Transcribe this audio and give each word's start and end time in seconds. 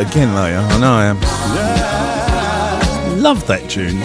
again 0.00 0.34
later. 0.34 0.58
I 0.58 0.78
know 0.78 0.92
I 0.92 1.04
am. 1.06 1.20
Love 3.22 3.46
that 3.46 3.68
tune. 3.70 4.00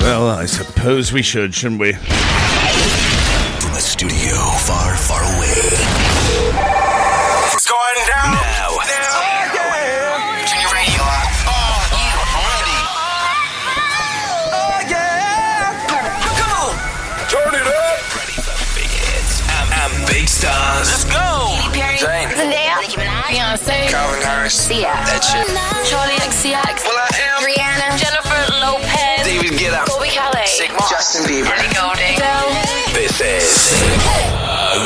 Well, 0.00 0.28
I 0.30 0.46
suppose 0.46 1.12
we 1.12 1.22
should, 1.22 1.54
shouldn't 1.54 1.80
we? 1.80 1.92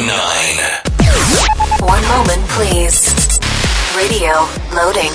One 0.07 2.05
moment, 2.07 2.47
please. 2.51 3.11
Radio 3.97 4.47
loading. 4.73 5.11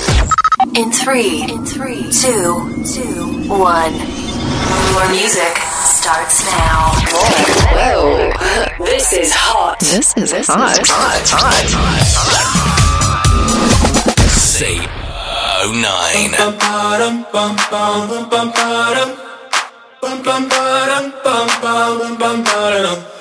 In 0.76 0.92
three, 0.92 1.44
in 1.44 1.66
three, 1.66 2.12
two, 2.12 2.84
two, 2.84 3.48
one. 3.48 3.94
Your 4.92 5.10
music 5.12 5.56
starts 5.88 6.44
now. 6.44 6.92
Whoa. 7.72 8.34
This 8.84 9.14
is 9.14 9.32
hot. 9.34 9.80
This 9.80 10.14
is 10.18 10.32
this 10.32 10.48
hot. 10.48 10.82
Is 10.82 10.90
hot. 10.90 11.24
hot. 11.40 11.72
oh 15.64 15.72
nine. 15.72 16.32
Bum, 16.36 16.58
bum, 16.60 17.24
bum, 17.32 17.56
bum, 17.72 18.28
bum, 18.30 18.30
bum, 18.30 18.52
bum, 18.52 18.92
bum, 20.02 20.22
bum, 20.22 20.22
bum, 20.22 20.50
bum, 20.50 20.50
bum, 20.50 20.74
bum, 20.84 21.14
bum, 21.24 21.48
bum, 21.62 21.62
bum, 21.62 22.18
bum, 22.18 22.44
bum, 22.44 22.44
bum, 22.44 23.21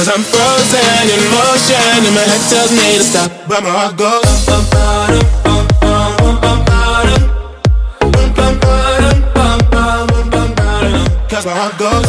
Cause 0.00 0.08
I'm 0.08 0.22
frozen 0.22 1.12
in 1.12 1.20
motion, 1.28 1.76
and 1.76 2.14
my 2.14 2.24
head 2.24 2.40
tells 2.48 2.72
me 2.72 2.96
to 2.96 3.04
stop. 3.04 3.30
But 3.46 3.62
my 3.62 3.68
heart 3.68 3.98
goes. 3.98 4.24
bum, 4.48 4.64
bum, 4.72 5.04
bum, 5.44 5.44
bum, 5.44 6.16
bum, 6.24 6.64
bum, 6.64 7.04
bum, 8.32 8.32
bum, 8.32 8.56
bum, 8.58 9.20
bum, 9.36 9.60
bum, 9.68 10.00
bum, 10.00 10.30
bum, 10.30 10.54
bum, 10.56 11.44
my 11.44 11.52
heart 11.52 11.76
goes. 11.76 12.08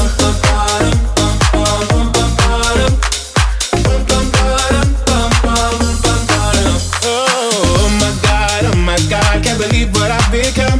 Oh 7.03 7.91
my 7.99 8.11
god, 8.23 8.71
oh 8.71 8.77
my 8.87 8.95
god, 9.11 9.43
can't 9.43 9.59
believe 9.59 9.91
what 9.95 10.11
I've 10.11 10.31
become. 10.31 10.79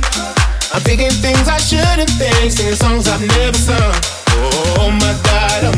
I'm 0.72 0.80
thinking 0.88 1.12
things 1.20 1.50
I 1.50 1.58
shouldn't 1.58 2.12
think, 2.12 2.54
singing 2.54 2.76
songs 2.76 3.10
I've 3.10 3.20
never 3.20 3.58
sung. 3.58 3.96
Oh 4.32 4.90
my 4.94 5.12
god, 5.12 5.28
oh 5.28 5.31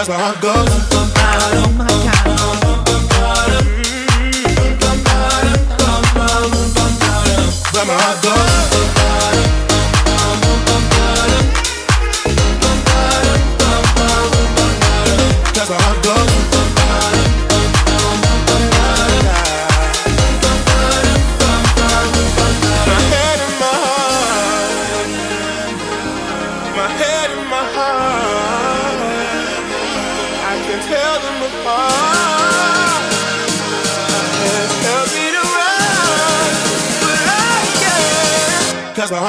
that's 0.00 0.08
where 0.08 0.18
I 0.18 0.40
go. 0.40 1.09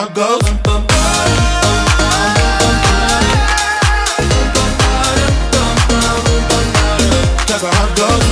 Heart 0.01 0.15
goes. 0.15 0.41
Cause 7.45 7.61
my 7.61 7.69
heart 7.69 7.93
goes. 7.97 8.25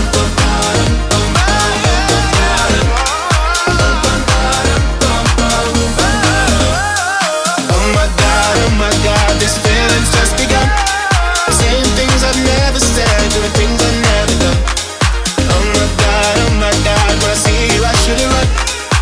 Oh 7.69 7.85
my 7.93 8.07
god, 8.17 8.53
oh 8.65 8.73
my 8.81 8.89
god, 9.05 9.37
this 9.37 9.53
feeling's 9.61 10.09
just 10.09 10.33
begun. 10.41 10.65
Saying 11.53 11.85
things 11.93 12.23
I've 12.25 12.41
never 12.49 12.79
said, 12.79 13.29
doing 13.29 13.53
things 13.53 13.77
I've 13.77 13.99
never 14.09 14.35
done. 14.41 14.57
Oh 15.53 15.63
my 15.77 15.85
god, 16.01 16.33
oh 16.49 16.53
my 16.57 16.73
god, 16.81 17.13
when 17.21 17.29
I 17.29 17.37
see 17.37 17.77
you 17.77 17.85
I 17.85 17.93
should've 18.01 18.25
run. 18.25 18.47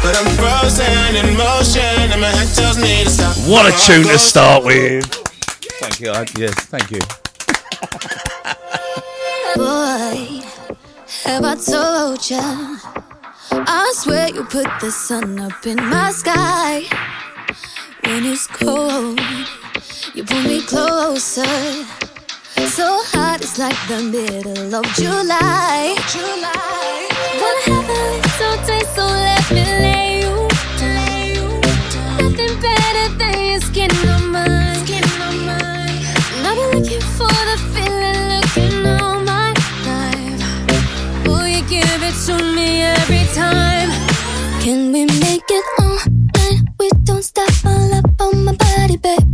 But 0.04 0.20
I'm 0.20 0.28
frozen 0.36 1.16
in 1.16 1.38
motion 1.38 1.87
What 3.48 3.66
a 3.66 3.72
tune 3.86 4.04
to 4.04 4.18
start 4.20 4.66
with. 4.66 5.06
Thank 5.80 6.00
you. 6.02 6.12
I, 6.12 6.26
yes, 6.38 6.54
thank 6.66 6.92
you. 6.92 7.00
Boy, 9.56 10.44
have 11.24 11.44
I 11.44 11.56
told 11.56 12.30
you? 12.30 12.78
I 13.52 13.94
swear 13.96 14.28
you 14.30 14.44
put 14.44 14.68
the 14.82 14.92
sun 14.92 15.40
up 15.40 15.66
in 15.66 15.78
my 15.78 16.12
sky. 16.12 16.84
When 18.04 18.26
it's 18.26 18.48
cold, 18.48 19.20
you 20.14 20.24
pull 20.24 20.44
me 20.44 20.62
closer. 20.62 21.46
So 22.68 23.02
hot, 23.12 23.40
it's 23.42 23.58
like 23.58 23.78
the 23.88 24.04
middle 24.04 24.76
of 24.76 24.86
July. 24.94 25.96
July. 26.10 27.08
Wanna 27.42 27.62
have 27.72 27.90
a 27.90 28.02
little 28.20 28.66
taste, 28.66 28.96
so 28.96 29.06
let 29.06 29.52
me 29.52 29.64
lay 29.64 29.97
to 42.28 42.44
me 42.44 42.82
every 42.82 43.26
time? 43.34 43.90
Can 44.60 44.92
we 44.92 45.06
make 45.06 45.50
it 45.50 45.66
all 45.80 45.98
night? 46.36 46.62
We 46.78 46.90
don't 47.06 47.24
stop 47.24 47.50
all 47.66 47.94
up 47.94 48.20
on 48.20 48.44
my 48.44 48.54
body, 48.54 48.98
babe. 48.98 49.26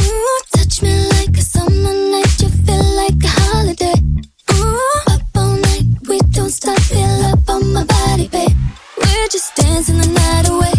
Ooh, 0.00 0.40
touch 0.52 0.82
me 0.82 0.92
like 1.10 1.36
a 1.36 1.42
summer 1.42 1.94
night. 2.10 2.34
You 2.42 2.48
feel 2.48 2.86
like 3.02 3.22
a 3.22 3.32
holiday. 3.40 3.94
Ooh, 4.54 5.12
up 5.14 5.22
all 5.36 5.56
night. 5.58 5.84
We 6.08 6.18
don't 6.32 6.50
stop. 6.50 6.80
Feel 6.80 7.24
up 7.32 7.48
on 7.48 7.72
my 7.72 7.84
body, 7.84 8.26
babe. 8.26 8.56
We're 8.98 9.28
just 9.28 9.54
dancing 9.54 9.98
the 9.98 10.08
night 10.08 10.48
away. 10.48 10.69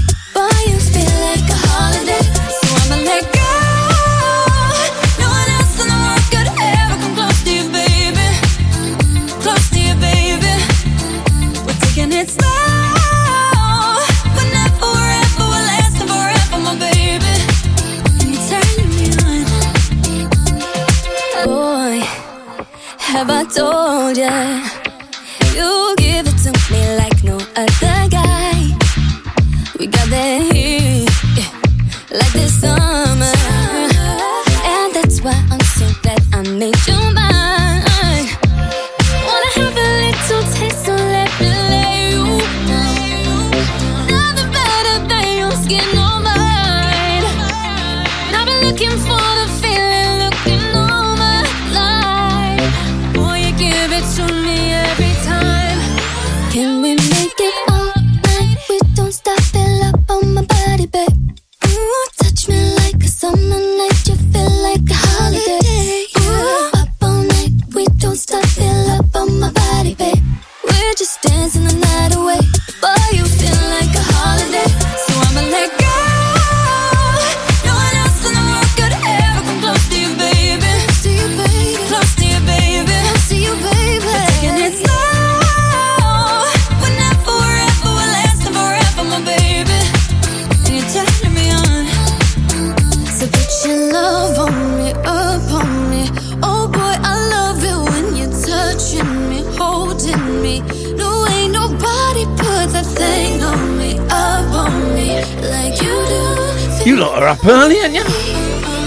You 107.13 107.17
lot 107.19 107.23
up 107.23 107.45
early, 107.45 107.79
aren't 107.81 107.93
you? 107.93 108.03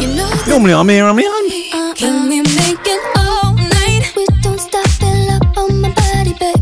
You 0.01 0.15
know 0.17 0.31
Normally 0.49 0.73
I'm 0.73 0.89
here 0.89 1.05
on 1.05 1.17
my 1.17 1.23
own. 1.23 1.95
Can 1.95 2.29
we 2.29 2.41
make 2.41 2.81
it 2.87 3.19
all 3.19 3.53
night? 3.55 4.13
We 4.17 4.25
don't 4.43 4.59
stop, 4.59 4.87
fill 4.89 5.31
up 5.31 5.57
on 5.59 5.81
my 5.83 5.93
body, 5.93 6.33
babe. 6.41 6.57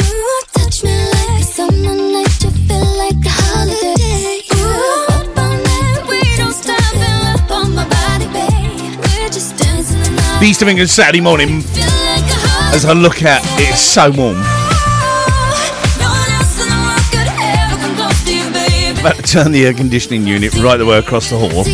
Ooh, 0.00 0.40
touch 0.54 0.82
me 0.82 0.90
like 0.90 1.40
a 1.40 1.44
summer 1.44 1.94
night. 1.94 2.42
You 2.42 2.50
feel 2.50 2.88
like 2.96 3.24
a 3.24 3.30
holiday. 3.30 4.40
Ooh, 4.54 5.06
up 5.12 5.38
all 5.38 5.52
night. 5.52 6.08
We 6.08 6.36
don't 6.36 6.52
stop, 6.54 6.80
fill 6.80 7.26
up 7.34 7.50
on 7.50 7.74
my 7.74 7.86
body, 7.88 8.26
babe. 8.32 8.96
We're 8.98 9.28
just 9.28 9.56
dancing 9.58 10.00
the 10.02 10.10
night. 10.10 10.40
The 10.40 10.46
East 10.46 10.62
of 10.62 10.68
England 10.68 10.88
Saturday 10.90 11.20
morning, 11.20 11.60
Feel 11.60 11.84
like 11.84 12.24
a 12.24 12.38
holiday. 12.48 12.76
as 12.76 12.84
I 12.86 12.92
look 12.94 13.22
out, 13.22 13.40
it's 13.60 13.80
so 13.80 14.10
warm. 14.10 14.42
About 19.02 19.16
to 19.16 19.22
turn 19.22 19.50
the 19.50 19.66
air 19.66 19.74
conditioning 19.74 20.28
unit 20.28 20.54
right 20.62 20.76
the 20.76 20.86
way 20.86 20.96
across 20.96 21.28
the 21.28 21.36
hall, 21.36 21.64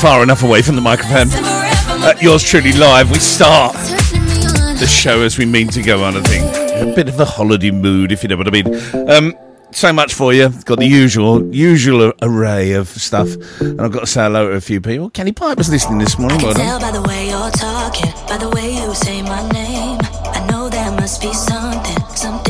far 0.00 0.22
enough 0.22 0.44
away 0.44 0.62
from 0.62 0.76
the 0.76 0.80
microphone. 0.80 1.26
Uh, 1.32 2.14
yours 2.20 2.44
truly 2.44 2.72
live. 2.74 3.10
We 3.10 3.18
start 3.18 3.74
the 3.74 4.86
show 4.88 5.22
as 5.22 5.38
we 5.38 5.44
mean 5.44 5.66
to 5.70 5.82
go 5.82 6.04
on, 6.04 6.16
I 6.16 6.20
think. 6.20 6.44
A 6.88 6.94
bit 6.94 7.08
of 7.08 7.18
a 7.18 7.24
holiday 7.24 7.72
mood, 7.72 8.12
if 8.12 8.22
you 8.22 8.28
know 8.28 8.36
what 8.36 8.46
I 8.46 8.50
mean. 8.52 9.10
Um, 9.10 9.34
so 9.72 9.92
much 9.92 10.14
for 10.14 10.32
you. 10.32 10.50
Got 10.64 10.78
the 10.78 10.86
usual 10.86 11.44
usual 11.52 12.12
array 12.22 12.74
of 12.74 12.86
stuff. 12.86 13.28
And 13.60 13.80
I've 13.80 13.90
got 13.90 14.00
to 14.00 14.06
say 14.06 14.22
hello 14.22 14.50
to 14.50 14.54
a 14.54 14.60
few 14.60 14.80
people. 14.80 15.10
Kenny 15.10 15.32
Pipe 15.32 15.58
was 15.58 15.68
listening 15.68 15.98
this 15.98 16.16
morning. 16.16 16.40
Well 16.42 16.54
Tell 16.54 16.78
by 16.78 16.92
the 16.92 17.02
way 17.02 17.28
you're 17.28 17.50
talking, 17.50 18.12
by 18.28 18.38
the 18.38 18.50
way 18.50 18.76
you 18.76 18.94
say 18.94 19.20
my 19.22 19.42
name. 19.50 19.98
I 20.26 20.46
know 20.48 20.68
there 20.68 20.92
must 20.92 21.20
be 21.20 21.32
something, 21.32 21.98
something 22.14 22.47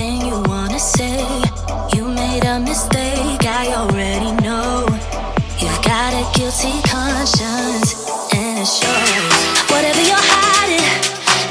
guilty 6.49 6.81
conscience, 6.89 8.09
and 8.33 8.59
it 8.59 8.65
shows. 8.65 9.71
Whatever 9.71 10.01
you're 10.01 10.17
hiding, 10.17 10.81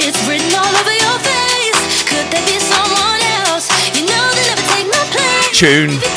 it's 0.02 0.18
written 0.28 0.50
all 0.58 0.74
over 0.74 0.96
your 1.06 1.20
face. 1.22 2.02
Could 2.10 2.26
there 2.34 2.42
be 2.48 2.58
someone 2.58 3.22
else? 3.46 3.70
You 3.94 4.08
know 4.08 4.26
they 4.34 4.50
never 4.50 4.66
take 4.74 4.88
my 4.90 5.04
place. 5.14 5.60
Tune. 5.60 6.17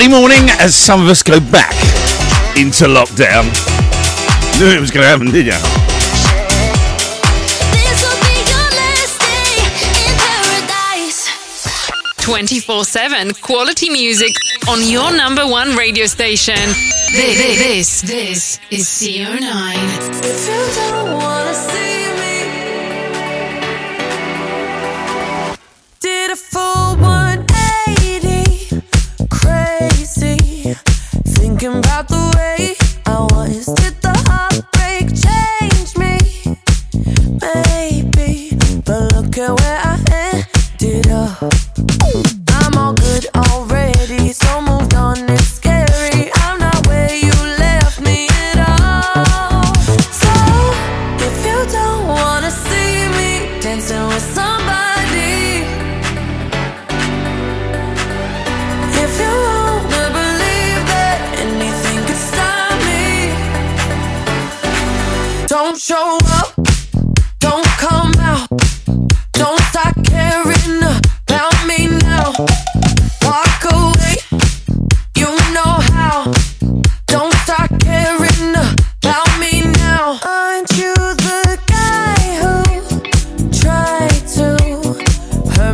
Saturday 0.00 0.18
morning 0.18 0.48
as 0.60 0.74
some 0.74 1.02
of 1.02 1.08
us 1.08 1.22
go 1.22 1.38
back 1.52 1.74
into 2.56 2.86
lockdown. 2.86 3.44
Knew 4.58 4.74
it 4.74 4.80
was 4.80 4.90
going 4.90 5.04
to 5.04 5.08
happen, 5.08 5.26
did 5.26 5.44
you? 5.44 5.52
This 7.76 8.00
will 8.00 8.20
be 8.24 8.32
your 8.48 8.68
last 8.80 9.20
day 9.20 9.60
in 10.08 10.16
paradise. 10.16 11.28
24 12.16 12.84
7 12.86 13.34
quality 13.42 13.90
music 13.90 14.32
on 14.70 14.78
your 14.88 15.14
number 15.14 15.46
one 15.46 15.76
radio 15.76 16.06
station. 16.06 16.56
This, 17.12 17.58
this, 17.58 18.00
this 18.00 18.60
is 18.70 18.86
CO9. 18.86 19.99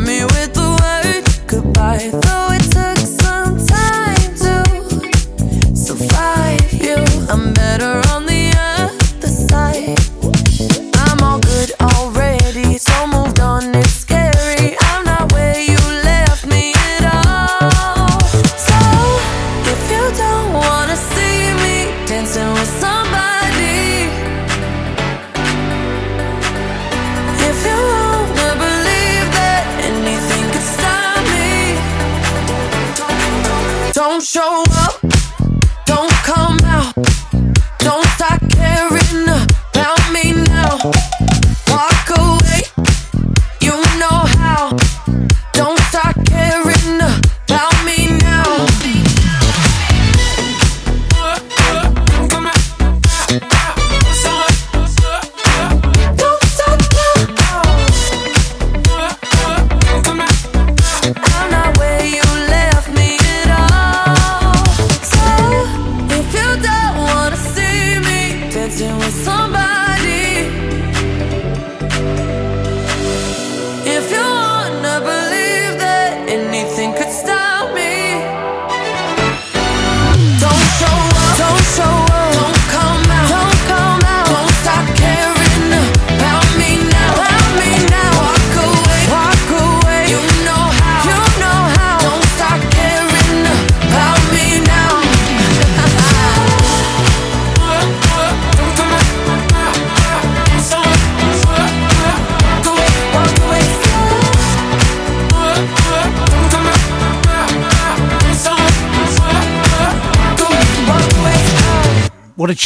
Me 0.00 0.24
with 0.24 0.52
the 0.52 0.68
word 0.80 1.46
goodbye? 1.46 2.45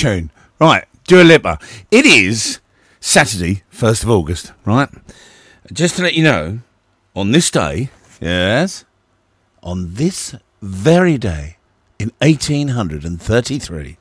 Tune. 0.01 0.31
Right, 0.59 0.87
Dua 1.07 1.23
Lipa. 1.23 1.59
It 1.91 2.07
is 2.07 2.61
Saturday, 3.01 3.65
1st 3.71 4.05
of 4.05 4.11
August, 4.11 4.53
right? 4.65 4.89
Just 5.71 5.97
to 5.97 6.03
let 6.03 6.15
you 6.15 6.25
know, 6.25 6.61
on 7.15 7.33
this 7.33 7.51
day, 7.51 7.91
yes, 8.19 8.87
on 9.63 9.95
this 9.95 10.35
very 10.63 11.19
day 11.19 11.59
in 11.99 12.13
1833, 12.21 13.99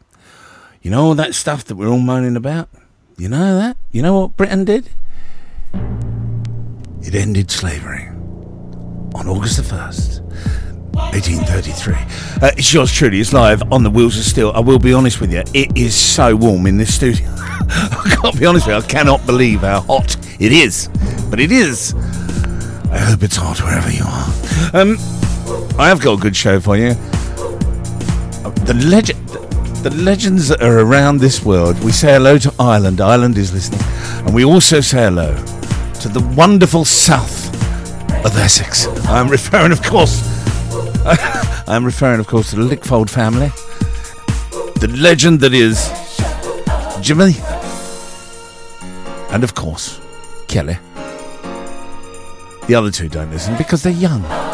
you 0.81 0.89
know 0.89 1.03
all 1.03 1.15
that 1.15 1.35
stuff 1.35 1.65
that 1.65 1.75
we're 1.75 1.89
all 1.89 1.99
moaning 1.99 2.37
about? 2.37 2.69
You 3.17 3.27
know 3.27 3.57
that? 3.57 3.75
You 3.91 4.01
know 4.01 4.17
what 4.17 4.37
Britain 4.37 4.63
did? 4.63 4.89
It 7.01 7.13
ended 7.13 7.51
slavery 7.51 8.07
on 9.15 9.27
August 9.27 9.57
the 9.57 9.63
1st. 9.63 10.68
1833. 11.11 11.93
Uh, 12.41 12.51
it's 12.57 12.73
yours 12.73 12.91
truly. 12.91 13.19
It's 13.19 13.33
live 13.33 13.63
on 13.71 13.83
the 13.83 13.89
wheels 13.89 14.17
of 14.17 14.23
steel. 14.23 14.51
I 14.53 14.59
will 14.59 14.79
be 14.79 14.93
honest 14.93 15.19
with 15.21 15.31
you. 15.31 15.43
It 15.53 15.77
is 15.77 15.95
so 15.95 16.35
warm 16.35 16.67
in 16.67 16.77
this 16.77 16.93
studio. 16.93 17.27
I 17.37 18.17
can't 18.21 18.37
be 18.39 18.45
honest 18.45 18.67
with 18.67 18.75
you. 18.75 18.81
I 18.83 18.87
cannot 18.87 19.25
believe 19.25 19.61
how 19.61 19.81
hot 19.81 20.15
it 20.39 20.51
is. 20.51 20.89
But 21.29 21.39
it 21.39 21.51
is. 21.51 21.93
I 22.91 22.97
hope 22.99 23.23
it's 23.23 23.35
hot 23.35 23.61
wherever 23.61 23.89
you 23.89 24.03
are. 24.03 24.81
Um, 24.81 24.97
I 25.79 25.87
have 25.87 26.01
got 26.01 26.17
a 26.17 26.21
good 26.21 26.35
show 26.35 26.59
for 26.59 26.77
you. 26.77 26.93
The 28.65 28.73
legend. 28.85 29.25
The 29.83 29.91
legends 29.91 30.49
that 30.49 30.61
are 30.61 30.79
around 30.79 31.19
this 31.19 31.45
world. 31.45 31.81
We 31.83 31.93
say 31.93 32.13
hello 32.13 32.37
to 32.39 32.53
Ireland. 32.59 32.99
Ireland 32.99 33.37
is 33.37 33.53
listening. 33.53 33.79
And 34.25 34.35
we 34.35 34.43
also 34.43 34.81
say 34.81 35.03
hello 35.03 35.33
to 36.01 36.09
the 36.09 36.19
wonderful 36.35 36.83
south 36.83 37.47
of 38.25 38.37
Essex. 38.37 38.87
I'm 39.07 39.29
referring, 39.29 39.71
of 39.71 39.81
course, 39.81 40.21
I'm 41.67 41.85
referring, 41.85 42.19
of 42.19 42.27
course, 42.27 42.49
to 42.51 42.55
the 42.55 42.63
Lickfold 42.75 43.09
family. 43.09 43.49
The 44.79 44.87
legend 44.97 45.39
that 45.41 45.53
is 45.53 45.89
Jimmy. 47.01 47.35
And, 49.31 49.43
of 49.43 49.55
course, 49.55 49.99
Kelly. 50.47 50.77
The 52.67 52.75
other 52.75 52.91
two 52.91 53.09
don't 53.09 53.31
listen 53.31 53.57
because 53.57 53.83
they're 53.83 53.93
young. 53.93 54.48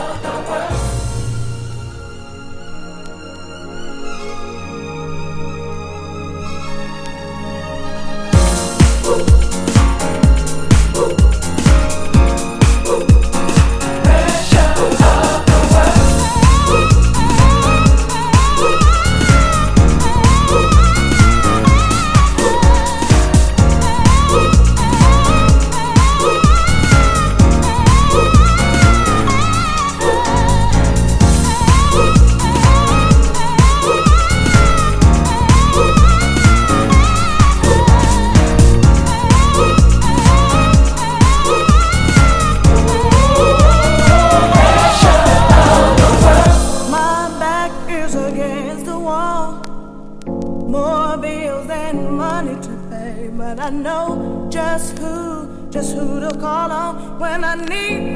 Just 54.77 54.99
who, 54.99 55.69
just 55.69 55.95
who 55.95 56.19
to 56.19 56.37
call 56.37 56.69
on 56.69 57.17
when 57.17 57.45
I 57.45 57.55
need 57.55 58.13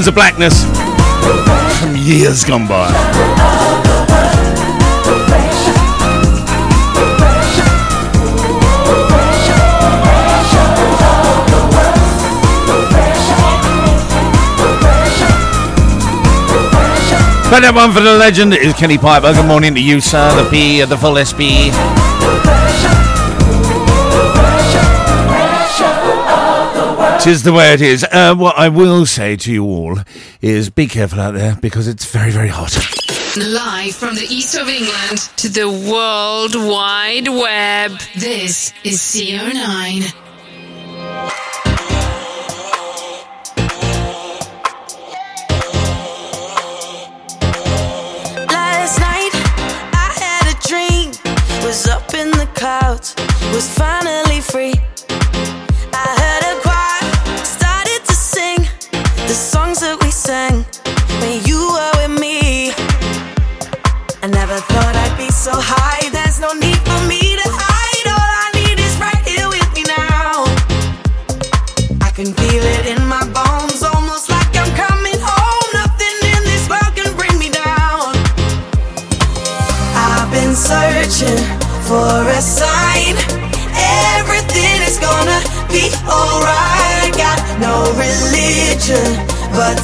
Sounds 0.00 0.08
of 0.08 0.14
Blackness. 0.14 0.64
From 1.78 1.94
years 1.94 2.42
gone 2.42 2.66
by. 2.66 2.90
Play 17.48 17.60
that 17.60 17.72
one 17.74 17.92
for 17.92 18.00
the 18.00 18.14
legend. 18.14 18.54
Is 18.54 18.72
Kenny 18.72 18.96
Piper. 18.96 19.34
Good 19.34 19.44
morning 19.44 19.74
to 19.74 19.82
you, 19.82 20.00
sir. 20.00 20.34
The 20.42 20.48
P, 20.48 20.82
the 20.82 20.96
full 20.96 21.16
SP. 21.20 21.99
Tis 27.22 27.42
the 27.42 27.52
way 27.52 27.74
it 27.74 27.82
is. 27.82 28.02
Uh, 28.10 28.34
what 28.34 28.56
I 28.56 28.70
will 28.70 29.04
say 29.04 29.36
to 29.36 29.52
you 29.52 29.64
all 29.64 29.98
is 30.40 30.70
be 30.70 30.86
careful 30.86 31.20
out 31.20 31.34
there 31.34 31.54
because 31.60 31.86
it's 31.86 32.10
very, 32.10 32.30
very 32.30 32.48
hot. 32.48 32.74
Live 33.36 33.94
from 33.94 34.14
the 34.14 34.26
east 34.30 34.54
of 34.56 34.68
England 34.68 35.18
to 35.36 35.50
the 35.50 35.68
World 35.68 36.54
Wide 36.56 37.28
Web. 37.28 38.00
This 38.16 38.72
is 38.84 38.98
CO9. 39.00 39.79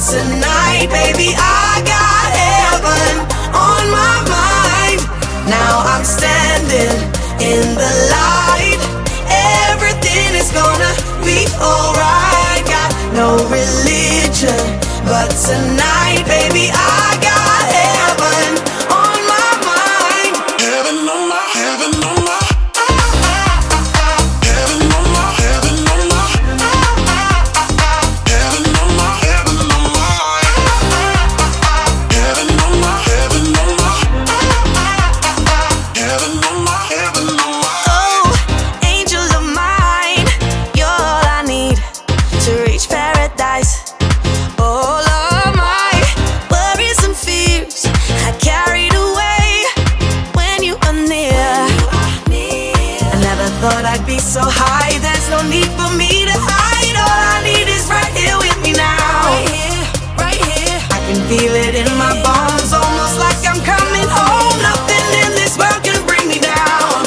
Tonight, 0.09 0.87
baby, 0.87 1.35
I 1.35 1.83
got 1.83 2.27
heaven 2.31 3.27
on 3.51 3.83
my 3.91 4.15
mind. 4.23 4.99
Now 5.51 5.83
I'm 5.83 6.05
standing 6.05 6.95
in 7.43 7.75
the 7.75 7.91
light. 8.15 8.79
Everything 9.67 10.31
is 10.31 10.49
gonna 10.55 10.93
be 11.27 11.43
alright. 11.59 12.63
Got 12.63 12.89
no 13.19 13.35
religion, 13.51 14.63
but 15.03 15.27
tonight, 15.43 16.23
baby, 16.23 16.71
I 16.71 17.19
got 17.19 17.63
heaven 17.67 17.96
be 54.07 54.17
so 54.19 54.39
high. 54.39 54.95
There's 55.03 55.27
no 55.27 55.43
need 55.51 55.67
for 55.75 55.91
me 55.99 56.23
to 56.23 56.31
hide. 56.31 56.95
All 56.95 57.21
I 57.35 57.43
need 57.43 57.67
is 57.67 57.91
right 57.91 58.07
here 58.15 58.39
with 58.39 58.55
me 58.63 58.71
now. 58.71 59.27
Right 59.27 59.51
here, 59.51 59.83
right 60.15 60.41
here. 60.47 60.79
I 60.95 60.99
can 61.11 61.19
feel 61.27 61.51
it 61.51 61.75
in 61.75 61.91
my 61.99 62.15
bones, 62.23 62.71
almost 62.71 63.19
like 63.19 63.35
I'm 63.43 63.59
coming 63.67 64.07
home. 64.07 64.55
Nothing 64.63 65.07
in 65.27 65.29
this 65.35 65.59
world 65.59 65.83
can 65.83 65.99
bring 66.07 66.23
me 66.31 66.39
down. 66.39 67.03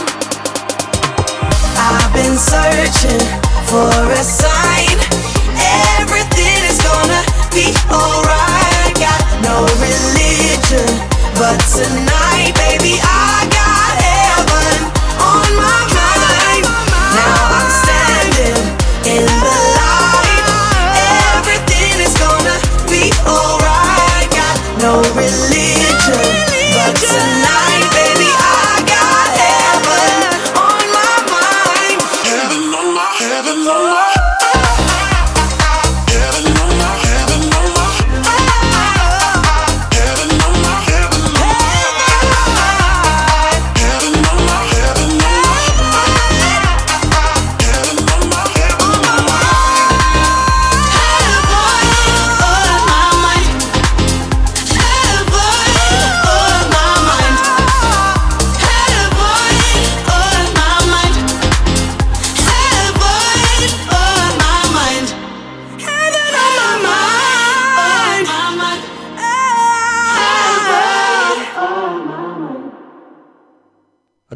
I've 1.81 2.13
been 2.13 2.37
searching 2.37 3.25
for 3.65 3.89
a 4.13 4.21
sign. 4.21 4.93
Everything 6.05 6.61
is 6.69 6.77
gonna 6.85 7.25
be 7.57 7.73
alright. 7.89 8.93
Got 9.01 9.25
no 9.41 9.65
religion, 9.81 10.85
but 11.41 11.57
tonight, 11.65 12.10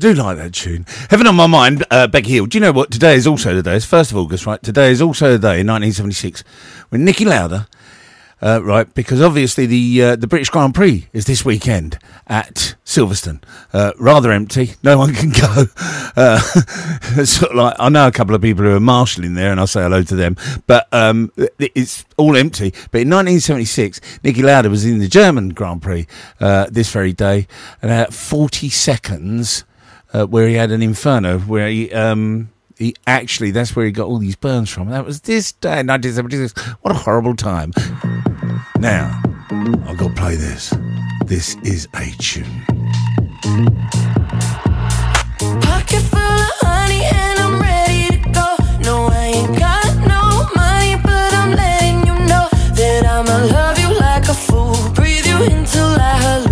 do 0.05 0.13
like 0.13 0.37
that 0.37 0.53
tune. 0.53 0.85
Heaven 1.09 1.27
on 1.27 1.35
my 1.35 1.47
mind, 1.47 1.83
uh, 1.91 2.07
Becky 2.07 2.33
Hill. 2.33 2.45
Do 2.45 2.59
you 2.59 2.61
know 2.61 2.73
what? 2.73 2.91
Today 2.91 3.15
is 3.15 3.27
also 3.27 3.55
the 3.55 3.63
day. 3.63 3.77
It's 3.77 3.87
1st 3.87 4.11
of 4.11 4.19
August, 4.19 4.45
right? 4.45 4.63
Today 4.63 4.91
is 4.91 5.01
also 5.01 5.33
the 5.33 5.39
day 5.39 5.61
in 5.61 5.67
1976 5.67 6.45
when 6.91 7.07
Niki 7.07 7.25
Lauda, 7.25 7.67
uh, 8.43 8.63
right, 8.63 8.93
because 8.93 9.23
obviously 9.23 9.65
the 9.65 10.03
uh, 10.03 10.17
the 10.17 10.27
British 10.27 10.51
Grand 10.51 10.75
Prix 10.75 11.09
is 11.15 11.25
this 11.25 11.43
weekend 11.43 11.99
at 12.27 12.75
Silverstone. 12.85 13.43
Uh, 13.73 13.93
rather 13.99 14.31
empty. 14.31 14.73
No 14.83 14.99
one 14.99 15.15
can 15.15 15.31
go. 15.31 15.65
Uh, 16.15 16.39
sort 17.25 17.53
of 17.53 17.57
like, 17.57 17.75
I 17.79 17.89
know 17.89 18.07
a 18.07 18.13
couple 18.13 18.35
of 18.35 18.43
people 18.43 18.63
who 18.63 18.77
are 18.77 18.81
marshalling 18.81 19.33
there 19.33 19.53
and 19.53 19.59
I'll 19.59 19.67
say 19.67 19.81
hello 19.81 20.03
to 20.03 20.17
them, 20.17 20.37
but 20.67 20.87
um, 20.93 21.33
it's 21.59 22.05
all 22.19 22.37
empty. 22.37 22.73
But 22.91 23.01
in 23.01 23.09
1976, 23.09 24.01
Niki 24.23 24.43
Lauda 24.43 24.69
was 24.69 24.85
in 24.85 24.99
the 24.99 25.09
German 25.09 25.49
Grand 25.49 25.81
Prix 25.81 26.07
uh, 26.41 26.67
this 26.71 26.93
very 26.93 27.15
day 27.15 27.47
and 27.81 27.91
at 27.91 28.13
40 28.13 28.69
seconds 28.69 29.65
uh, 30.15 30.27
where 30.27 30.49
he 30.49 30.55
had 30.55 30.71
an 30.71 30.83
inferno 30.83 31.39
where 31.41 31.69
he 31.69 31.93
um 31.93 32.49
he 32.79 32.95
actually 33.07 33.51
that's 33.51 33.77
where 33.77 33.85
he 33.85 33.93
got 33.93 34.07
all 34.07 34.19
these 34.19 34.37
burns 34.37 34.71
from. 34.71 34.89
That 34.89 35.05
was 35.05 35.21
this 35.23 35.53
day 35.53 35.83
1976 35.83 36.53
what 36.83 36.93
a 36.93 36.99
horrible 36.99 37.35
time. 37.37 37.73
Now 38.79 39.21
i've 39.87 39.99
got 39.99 40.09
to 40.09 40.15
play 40.15 40.37
this. 40.37 40.73
This 41.27 41.57
is 41.63 41.89
a 41.95 42.11
tune. 42.19 42.45
Pocket 45.61 46.03
full 46.03 46.21
of 46.21 46.53
honey 46.61 47.03
and 47.05 47.39
I'm 47.41 47.61
ready 47.61 48.09
to 48.09 48.31
go. 48.31 48.57
No, 48.83 49.07
I 49.11 49.33
ain't 49.35 49.59
got 49.59 49.97
no 50.07 50.49
money, 50.55 50.97
but 51.03 51.33
I'm 51.35 51.53
letting 51.53 52.07
you 52.07 52.15
know 52.27 52.49
that 52.51 53.07
I'ma 53.07 53.47
love 53.47 53.79
you 53.79 53.89
like 53.99 54.29
a 54.29 54.35
fool. 54.35 54.77
Breathe 54.95 55.27
you 55.27 55.43
in 55.45 55.65
till 55.65 55.97
I 55.99 56.44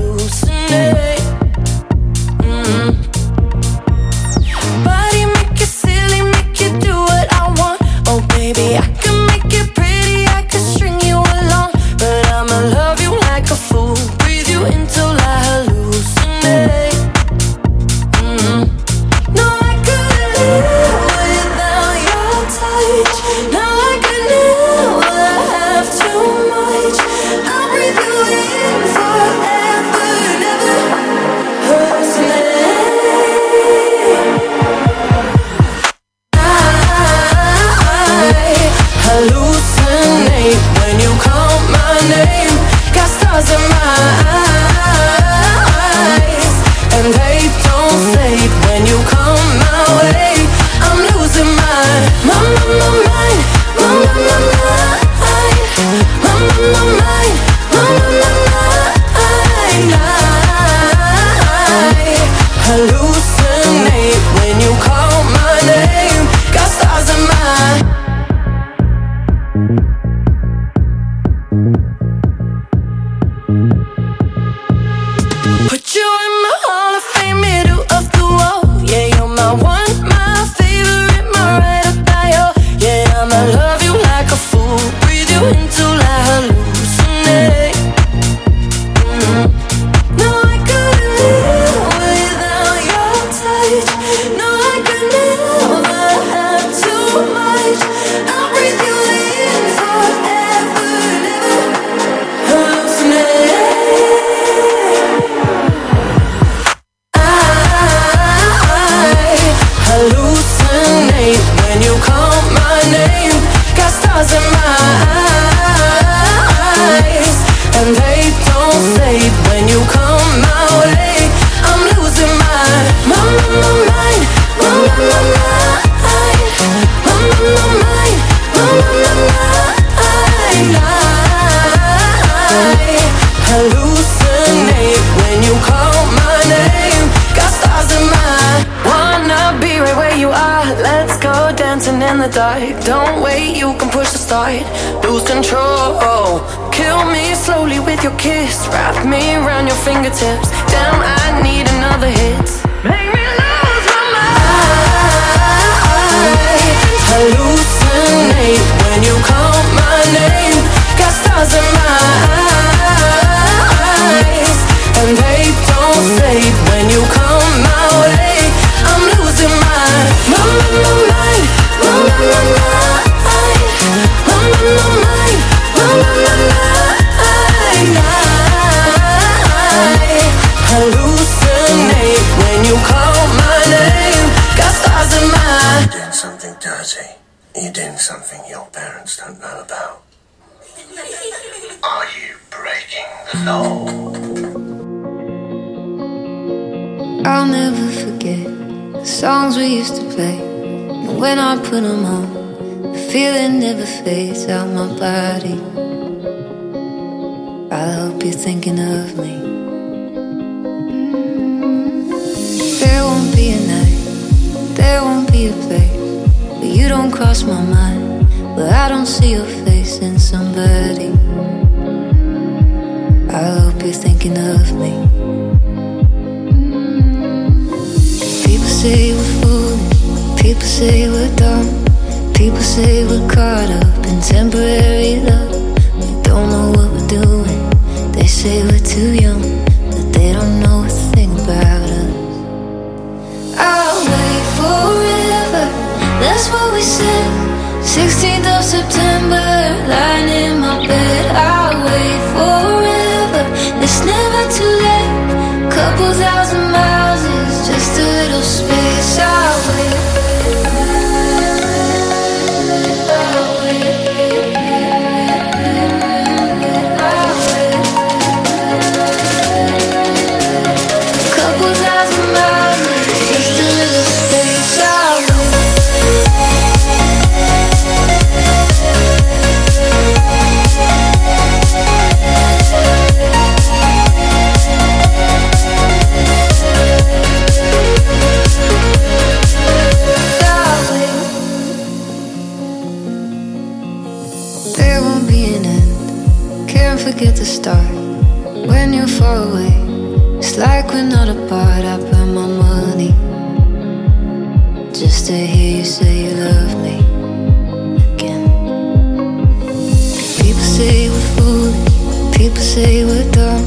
say 312.73 313.05
we're 313.05 313.31
dumb. 313.33 313.63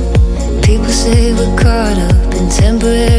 People 0.64 0.90
say 0.90 1.32
we're 1.32 1.56
caught 1.60 1.98
up 2.10 2.34
in 2.34 2.50
temporary 2.50 3.15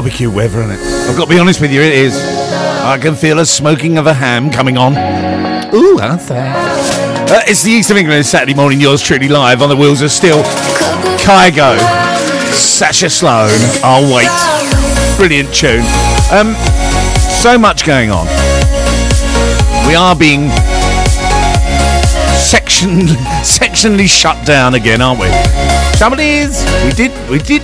barbecue 0.00 0.30
weather, 0.30 0.62
isn't 0.62 0.70
it? 0.70 0.80
I've 1.10 1.14
got 1.14 1.24
to 1.24 1.30
be 1.30 1.38
honest 1.38 1.60
with 1.60 1.70
you, 1.70 1.82
it 1.82 1.92
is. 1.92 2.16
I 2.16 2.96
can 2.98 3.14
feel 3.14 3.38
a 3.38 3.44
smoking 3.44 3.98
of 3.98 4.06
a 4.06 4.14
ham 4.14 4.50
coming 4.50 4.78
on. 4.78 4.94
Ooh, 5.74 5.98
that's 5.98 6.26
there? 6.26 6.54
Uh, 6.56 7.42
it's 7.46 7.62
the 7.62 7.72
East 7.72 7.90
of 7.90 7.98
England 7.98 8.24
Saturday 8.24 8.54
morning, 8.54 8.80
yours 8.80 9.02
truly 9.02 9.28
live 9.28 9.60
on 9.60 9.68
the 9.68 9.76
wheels 9.76 10.00
of 10.00 10.10
steel. 10.10 10.42
Kygo, 11.20 11.76
Sasha 12.50 13.10
Sloan, 13.10 13.50
I'll 13.84 14.08
wait. 14.10 14.30
Brilliant 15.18 15.52
tune. 15.52 15.84
Um, 16.32 16.54
so 17.42 17.58
much 17.58 17.84
going 17.84 18.10
on. 18.10 18.24
We 19.86 19.96
are 19.96 20.16
being 20.16 20.48
section 22.40 23.00
sectionally 23.44 24.08
shut 24.08 24.46
down 24.46 24.72
again, 24.72 25.02
aren't 25.02 25.20
we? 25.20 25.28
Somebody's 25.98 26.64
we 26.86 26.92
did 26.92 27.12
we 27.28 27.38
did 27.38 27.62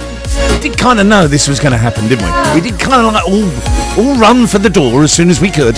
did 0.68 0.78
kind 0.78 0.98
of 0.98 1.06
know 1.06 1.28
this 1.28 1.46
was 1.46 1.60
going 1.60 1.70
to 1.72 1.78
happen, 1.78 2.08
didn't 2.08 2.24
we? 2.24 2.60
We 2.60 2.70
did 2.70 2.80
kind 2.80 3.06
of 3.06 3.12
like 3.12 3.28
all, 3.28 3.48
all 3.98 4.18
run 4.18 4.48
for 4.48 4.58
the 4.58 4.70
door 4.70 5.04
as 5.04 5.12
soon 5.12 5.30
as 5.30 5.40
we 5.40 5.48
could. 5.48 5.76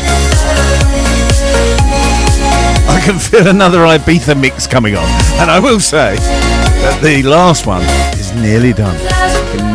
I 2.88 3.00
can 3.04 3.18
feel 3.18 3.48
another 3.48 3.80
Ibiza 3.80 4.40
mix 4.40 4.66
coming 4.66 4.96
on, 4.96 5.04
and 5.40 5.50
I 5.50 5.60
will 5.60 5.80
say 5.80 6.16
that 6.16 7.00
the 7.02 7.22
last 7.22 7.66
one 7.66 7.82
is 8.18 8.34
nearly 8.36 8.72
done. 8.72 8.96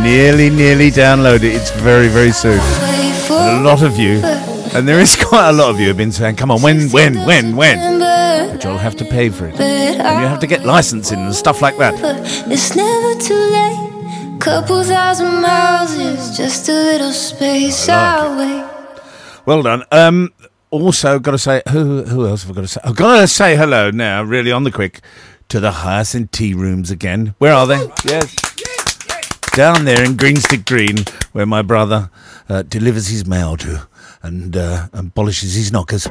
Nearly, 0.02 0.50
nearly 0.50 0.90
download 0.90 1.44
it. 1.44 1.54
It's 1.54 1.70
very, 1.72 2.08
very 2.08 2.32
soon. 2.32 2.60
And 3.30 3.60
a 3.60 3.70
lot 3.70 3.84
of 3.84 4.00
you, 4.00 4.20
and 4.74 4.88
there 4.88 5.00
is 5.00 5.16
quite 5.24 5.50
a 5.50 5.54
lot 5.54 5.70
of 5.70 5.80
you, 5.80 5.90
have 5.90 5.98
been 5.98 6.12
saying, 6.12 6.38
"Come 6.38 6.50
on, 6.50 6.62
when, 6.62 6.90
when, 6.90 7.16
when, 7.26 7.56
when?" 7.56 8.00
But 8.52 8.64
you'll 8.64 8.78
have 8.78 8.96
to 8.96 9.06
pay 9.06 9.30
for 9.30 9.48
it, 9.48 9.60
and 9.60 10.22
you 10.22 10.28
have 10.28 10.40
to 10.40 10.48
get 10.48 10.66
licensing 10.66 11.20
and 11.20 11.36
stuff 11.36 11.62
like 11.62 11.78
that. 11.78 11.94
Couple 14.44 14.84
thousand 14.84 15.42
miles 15.42 15.94
is 15.94 16.36
just 16.36 16.68
a 16.68 16.74
little 16.74 17.14
space 17.14 17.88
away. 17.88 18.68
Well 19.46 19.64
done. 19.64 19.86
Um, 19.90 20.34
also, 20.70 21.18
got 21.18 21.32
to 21.32 21.38
say, 21.38 21.62
who 21.70 22.04
who 22.04 22.28
else 22.28 22.44
have 22.44 22.52
I 22.52 22.56
got 22.56 22.62
to 22.62 22.68
say? 22.68 22.82
I've 22.84 22.98
got 22.98 23.22
to 23.22 23.28
say 23.30 23.56
hello 23.56 23.90
now, 23.90 24.22
really 24.22 24.52
on 24.52 24.66
the 24.66 24.72
quick, 24.72 25.00
to 25.48 25.62
the 25.62 25.72
Hyacinth 25.72 26.32
Tea 26.32 26.54
Rooms 26.54 26.92
again. 26.92 27.36
Where 27.38 27.54
are 27.54 27.66
they? 27.66 27.90
Yes. 28.04 28.36
Down 29.56 29.86
there 29.86 30.04
in 30.04 30.18
Green 30.18 30.36
Street 30.36 30.66
Green, 30.66 30.98
where 31.32 31.46
my 31.46 31.62
brother 31.62 32.10
uh, 32.50 32.64
delivers 32.64 33.08
his 33.08 33.26
mail 33.26 33.56
to 33.56 33.88
and, 34.24 34.58
uh, 34.58 34.90
and 34.92 35.16
polishes 35.16 35.56
his 35.56 35.72
knockers. 35.72 36.06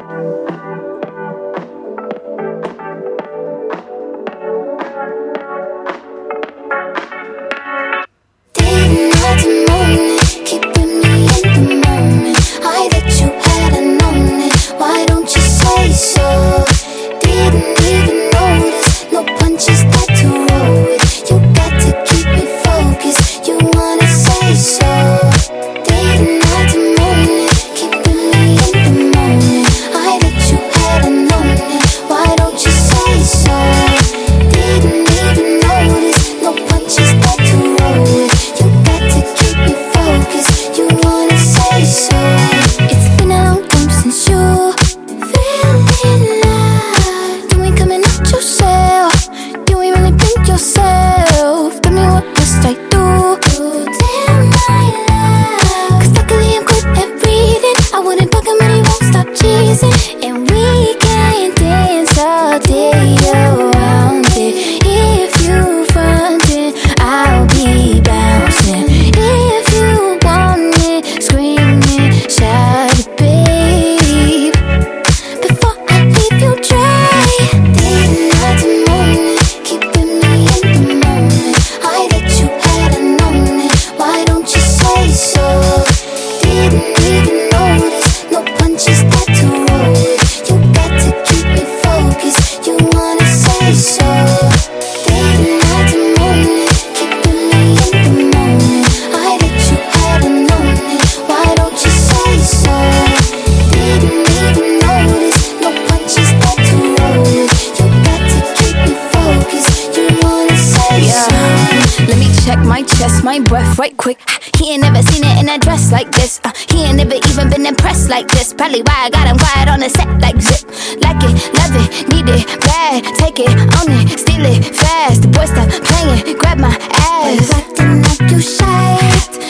My 112.64 112.82
chest, 112.82 113.24
my 113.24 113.40
breath 113.40 113.78
right 113.78 113.96
quick. 113.96 114.18
He 114.58 114.72
ain't 114.72 114.82
never 114.82 115.02
seen 115.02 115.22
it 115.24 115.38
in 115.42 115.48
a 115.48 115.58
dress 115.58 115.90
like 115.92 116.10
this. 116.12 116.40
Uh, 116.44 116.52
he 116.70 116.84
ain't 116.84 116.96
never 116.96 117.14
even 117.14 117.50
been 117.50 117.66
impressed 117.66 118.08
like 118.08 118.28
this. 118.28 118.52
Probably 118.52 118.82
why 118.82 119.06
I 119.06 119.10
got 119.10 119.28
him 119.28 119.38
quiet 119.38 119.68
on 119.68 119.80
the 119.80 119.88
set 119.90 120.08
like 120.20 120.40
zip. 120.40 120.62
Like 121.02 121.20
it, 121.24 121.34
love 121.58 121.74
it, 121.76 122.08
need 122.08 122.28
it, 122.28 122.46
bad. 122.60 123.04
Take 123.18 123.38
it, 123.40 123.50
own 123.50 123.88
it, 123.98 124.18
steal 124.18 124.44
it, 124.46 124.64
fast. 124.74 125.22
The 125.22 125.28
boy 125.28 125.46
stop 125.46 125.68
playing, 125.70 126.36
grab 126.38 126.58
my 126.58 126.74
ass. 127.12 127.50
Acting 127.52 128.02
like 128.02 128.30
you 128.30 128.40
shy. 128.40 128.98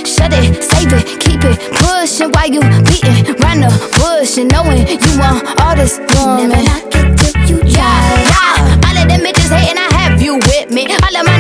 Shut 0.04 0.32
it, 0.32 0.62
save 0.62 0.92
it, 0.92 1.20
keep 1.20 1.42
it 1.44 1.58
pushing 1.80 2.30
while 2.32 2.48
you 2.50 2.60
beating 2.88 3.34
round 3.42 3.62
the 3.64 3.70
bush 3.98 4.38
and 4.38 4.50
knowing 4.50 4.86
you 4.88 5.12
want 5.18 5.44
all 5.60 5.74
this 5.76 5.98
woman. 6.14 6.48
Never 6.50 6.62
knock 6.62 6.94
it 6.94 7.18
till 7.18 7.36
you 7.48 7.58
Yeah, 7.66 7.84
try. 7.84 8.22
yeah. 8.30 8.88
All 8.88 8.96
of 9.02 9.08
them 9.08 9.20
bitches 9.20 9.50
hating, 9.50 9.78
I 9.78 9.88
have 9.98 10.20
you 10.22 10.36
with 10.36 10.70
me. 10.70 10.86
All 10.86 11.14
of 11.16 11.24
my 11.26 11.31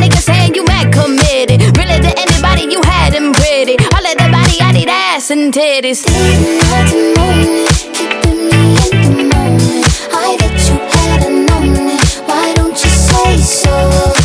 ass 5.22 5.30
and 5.30 5.54
titties. 5.54 6.04
Moan 7.16 7.66
keeping 7.94 8.40
me 8.48 8.76
in 8.90 9.16
the 9.16 9.24
moment. 9.32 9.86
I 10.12 10.36
you 10.68 10.76
known 11.46 11.90
it. 11.90 12.14
Why 12.26 12.52
don't 12.54 12.84
you 12.84 12.90
say 12.90 13.36
so? 13.36 14.21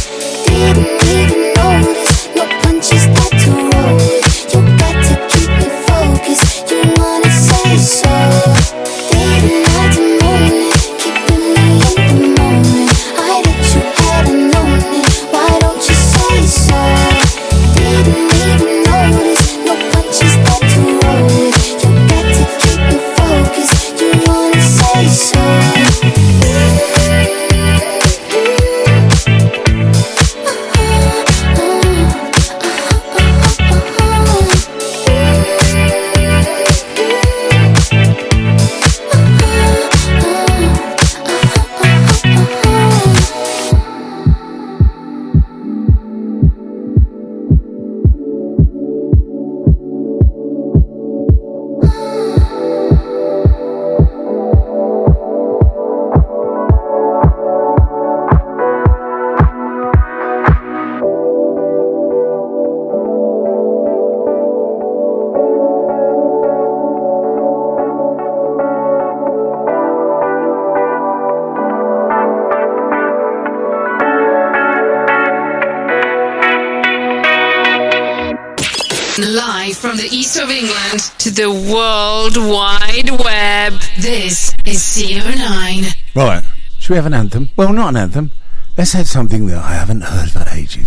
World 81.67 82.37
Wide 82.37 83.09
Web. 83.09 83.73
This 83.99 84.55
is 84.65 84.79
CO9. 84.79 85.93
Right. 86.15 86.43
Should 86.79 86.91
we 86.91 86.95
have 86.95 87.05
an 87.05 87.13
anthem? 87.13 87.49
Well, 87.57 87.73
not 87.73 87.89
an 87.89 87.97
anthem. 87.97 88.31
Let's 88.77 88.93
have 88.93 89.07
something 89.07 89.47
that 89.47 89.57
I 89.57 89.73
haven't 89.73 90.01
heard 90.01 90.31
for 90.31 90.45
ages. 90.49 90.86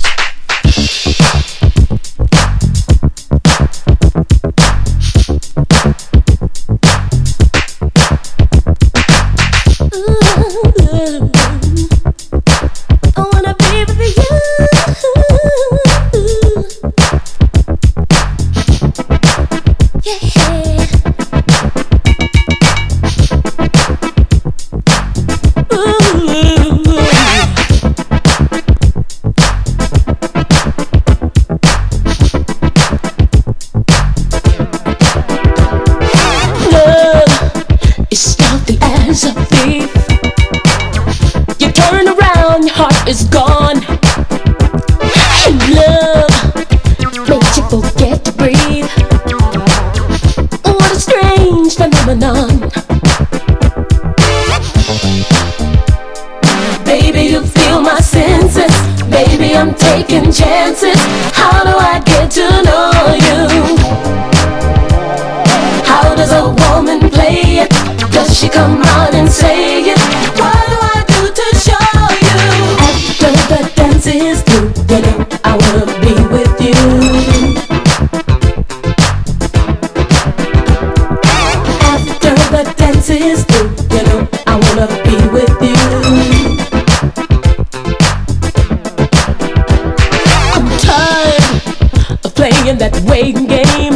in 92.68 92.78
that 92.78 92.94
waiting 93.08 93.46
game. 93.46 93.94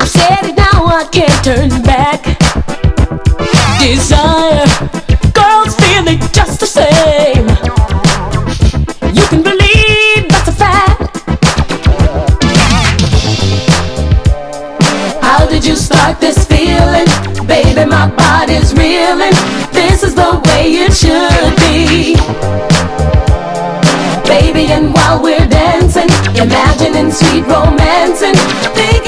I 0.00 0.06
said 0.06 0.44
it 0.50 0.56
now, 0.56 0.86
I 0.86 1.04
can't 1.10 1.44
turn 1.44 1.70
back. 1.82 2.22
Desire, 3.80 4.66
girls 5.32 5.74
feel 5.82 6.06
it 6.06 6.20
just 6.32 6.60
the 6.60 6.66
same. 6.66 7.46
You 9.14 9.24
can 9.26 9.42
believe 9.42 10.28
that's 10.30 10.48
a 10.48 10.52
fact. 10.52 11.18
How 15.22 15.46
did 15.46 15.64
you 15.64 15.76
start 15.76 16.20
this 16.20 16.46
feeling? 16.46 17.06
Baby, 17.46 17.84
my 17.84 18.08
body's 18.14 18.72
reeling. 18.74 19.34
This 19.72 20.02
is 20.02 20.14
the 20.14 20.40
way 20.46 20.86
it 20.86 20.92
should 20.92 21.56
be 21.64 22.75
and 24.64 24.94
while 24.94 25.22
we're 25.22 25.46
dancing, 25.48 26.08
imagining 26.34 27.12
sweet 27.12 27.44
romancing. 27.46 28.34
Thinking 28.74 29.05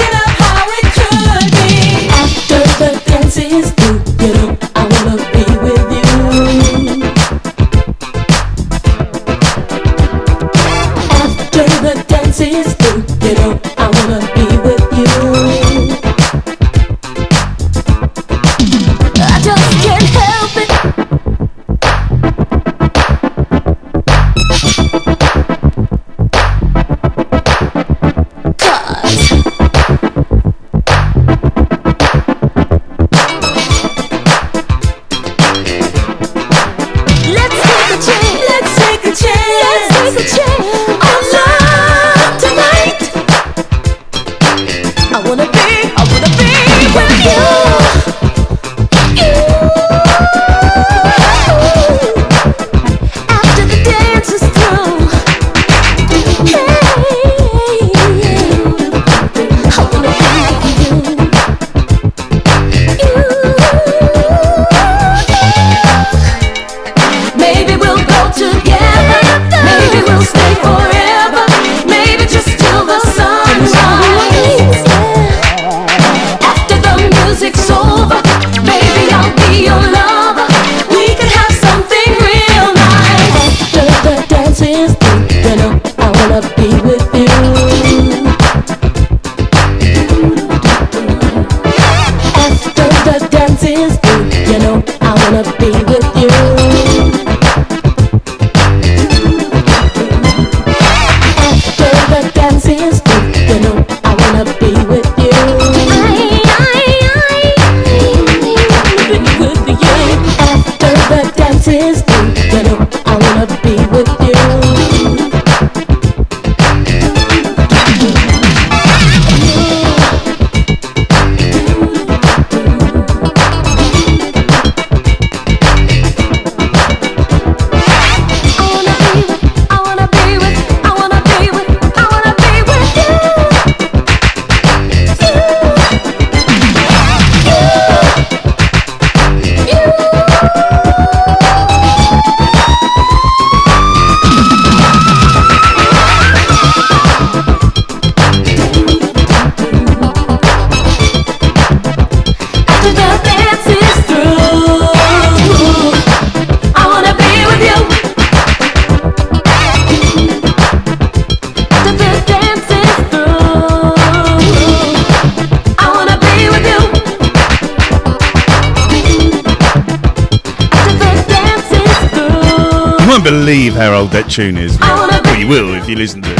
tune 174.29 174.57
is. 174.57 174.79
Well, 174.79 175.39
you 175.39 175.47
will 175.47 175.73
if 175.73 175.89
you 175.89 175.95
listen 175.95 176.21
to 176.21 176.29
it. 176.31 176.39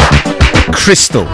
Crystal. 0.74 1.26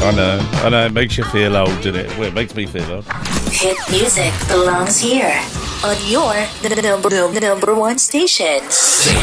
I 0.00 0.12
know, 0.16 0.38
I 0.64 0.68
know, 0.70 0.86
it 0.86 0.92
makes 0.94 1.18
you 1.18 1.24
feel 1.24 1.54
old, 1.56 1.68
doesn't 1.82 1.96
it? 1.96 2.08
Well, 2.18 2.28
it 2.28 2.34
makes 2.34 2.54
me 2.54 2.64
feel 2.64 2.90
old. 2.90 3.04
Hit 3.52 3.76
music 3.90 4.32
belongs 4.48 4.98
here 4.98 5.38
on 5.84 5.96
your 6.08 6.32
the 6.62 6.80
number, 6.82 7.10
the 7.10 7.40
number 7.40 7.74
one 7.74 7.98
station. 7.98 8.60
609. 8.70 9.18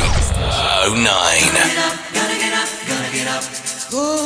Gotta 0.93 1.65
get 1.65 1.77
up, 1.81 1.97
gotta 2.13 2.35
get 2.37 2.53
up, 2.53 2.69
gotta 2.87 3.11
get 3.11 3.27
up. 3.27 3.43
Ooh. 3.93 4.24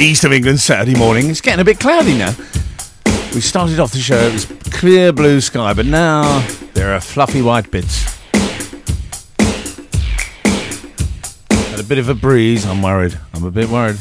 The 0.00 0.06
east 0.06 0.24
of 0.24 0.32
England 0.32 0.58
Saturday 0.58 0.98
morning. 0.98 1.28
It's 1.28 1.42
getting 1.42 1.60
a 1.60 1.64
bit 1.64 1.78
cloudy 1.78 2.16
now. 2.16 2.34
We 3.34 3.42
started 3.42 3.78
off 3.78 3.92
the 3.92 3.98
show, 3.98 4.16
it 4.16 4.32
was 4.32 4.46
clear 4.72 5.12
blue 5.12 5.42
sky, 5.42 5.74
but 5.74 5.84
now 5.84 6.40
there 6.72 6.94
are 6.94 7.00
fluffy 7.00 7.42
white 7.42 7.70
bits. 7.70 8.06
And 11.50 11.78
a 11.80 11.84
bit 11.84 11.98
of 11.98 12.08
a 12.08 12.14
breeze, 12.14 12.64
I'm 12.64 12.80
worried. 12.82 13.18
I'm 13.34 13.44
a 13.44 13.50
bit 13.50 13.68
worried. 13.68 13.98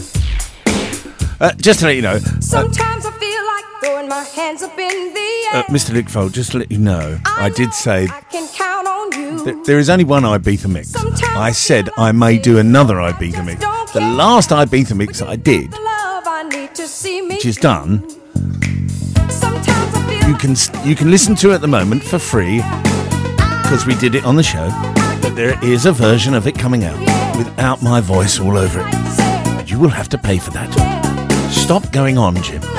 Uh, 1.42 1.52
just 1.58 1.80
to 1.80 1.86
let 1.88 1.96
you 1.98 2.02
know, 2.02 2.14
uh, 2.16 2.20
Sometimes 2.40 3.06
I 3.06 3.12
feel 3.12 3.46
like 3.46 3.66
throwing 3.84 4.08
my 4.08 4.24
hands 4.24 4.64
up 4.64 4.78
in 4.80 5.14
the 5.14 5.48
air. 5.54 5.60
uh, 5.60 5.64
Mr. 5.66 5.94
Lickfold, 6.02 6.32
just 6.32 6.52
to 6.54 6.60
let 6.60 6.72
you 6.72 6.78
know, 6.78 7.20
I 7.26 7.50
did 7.50 7.74
say 7.74 8.08
I 8.10 8.22
can 8.32 8.48
count 8.56 8.88
on 8.88 9.12
you. 9.20 9.44
that 9.44 9.66
there 9.66 9.80
is 9.80 9.90
only 9.90 10.06
one 10.06 10.24
Ibiza 10.24 10.70
mix. 10.72 10.96
I 10.96 11.52
said 11.52 11.90
I 11.98 12.14
may 12.14 12.38
do 12.38 12.58
another 12.58 12.96
Ibiza 12.96 13.46
mix. 13.46 13.60
The 13.94 14.02
last 14.02 14.50
Ibiza 14.52 14.96
mix 14.96 15.22
I 15.22 15.36
did, 15.36 15.74
which 17.30 17.46
is 17.46 17.56
done, 17.56 18.04
you 20.28 20.36
can 20.36 20.56
you 20.84 20.96
can 20.96 21.10
listen 21.10 21.36
to 21.36 21.52
it 21.52 21.56
at 21.56 21.62
the 21.62 21.68
moment 21.68 22.04
for 22.04 22.20
free 22.20 22.58
because 23.62 23.86
we 23.86 23.96
did 23.96 24.16
it 24.16 24.26
on 24.26 24.36
the 24.36 24.44
show. 24.44 24.70
But 25.22 25.36
there 25.36 25.64
is 25.64 25.86
a 25.86 25.92
version 25.92 26.34
of 26.34 26.48
it 26.48 26.58
coming 26.58 26.84
out 26.84 27.00
without 27.38 27.82
my 27.82 28.02
voice 28.02 28.40
all 28.40 28.58
over 28.58 28.80
it. 28.80 28.92
But 29.56 29.70
you 29.70 29.80
will 29.80 29.90
have 29.90 30.10
to 30.10 30.18
pay 30.18 30.40
for 30.40 30.50
that. 30.52 30.70
Stop 31.52 31.92
going 31.92 32.18
on, 32.18 32.36
Jim. 32.42 32.62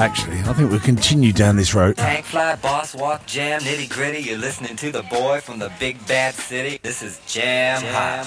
Actually, 0.00 0.39
I 0.50 0.52
think 0.52 0.68
we'll 0.68 0.80
continue 0.80 1.32
down 1.32 1.54
this 1.54 1.74
road. 1.76 1.96
Tank 1.96 2.24
fly, 2.24 2.56
boss 2.56 2.92
walk, 2.92 3.24
jam, 3.24 3.60
nitty 3.60 3.88
gritty. 3.88 4.18
You're 4.18 4.36
listening 4.36 4.74
to 4.78 4.90
the 4.90 5.04
boy 5.04 5.38
from 5.40 5.60
the 5.60 5.70
big 5.78 6.04
bad 6.08 6.34
city. 6.34 6.80
This 6.82 7.04
is 7.04 7.20
Jam 7.24 7.80
Hot. 7.84 8.26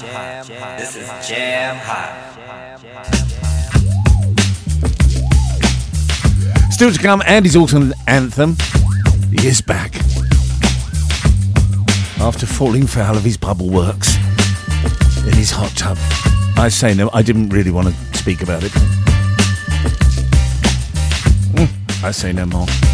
This 0.80 0.95
is 0.95 1.09
Jam 1.28 1.76
Hot. 1.82 2.80
Still 6.71 6.93
to 6.93 6.99
come, 6.99 7.21
Andy's 7.26 7.57
autumn 7.57 7.93
anthem. 8.07 8.55
He 9.30 9.45
is 9.45 9.59
back. 9.59 9.93
After 12.21 12.45
falling 12.45 12.88
foul 12.88 13.17
of 13.17 13.24
his 13.24 13.36
bubble 13.36 13.69
works 13.69 14.15
in 15.28 15.34
his 15.34 15.51
hot 15.51 15.71
tub. 15.76 15.97
I 16.55 16.69
say 16.69 16.93
no, 16.93 17.09
I 17.11 17.21
didn't 17.21 17.49
really 17.49 17.71
want 17.71 17.89
to 17.89 18.17
speak 18.17 18.41
about 18.41 18.63
it. 18.63 18.71
Mm, 22.03 22.05
I 22.05 22.92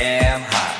Is 0.00 0.42
Hot. 0.44 0.78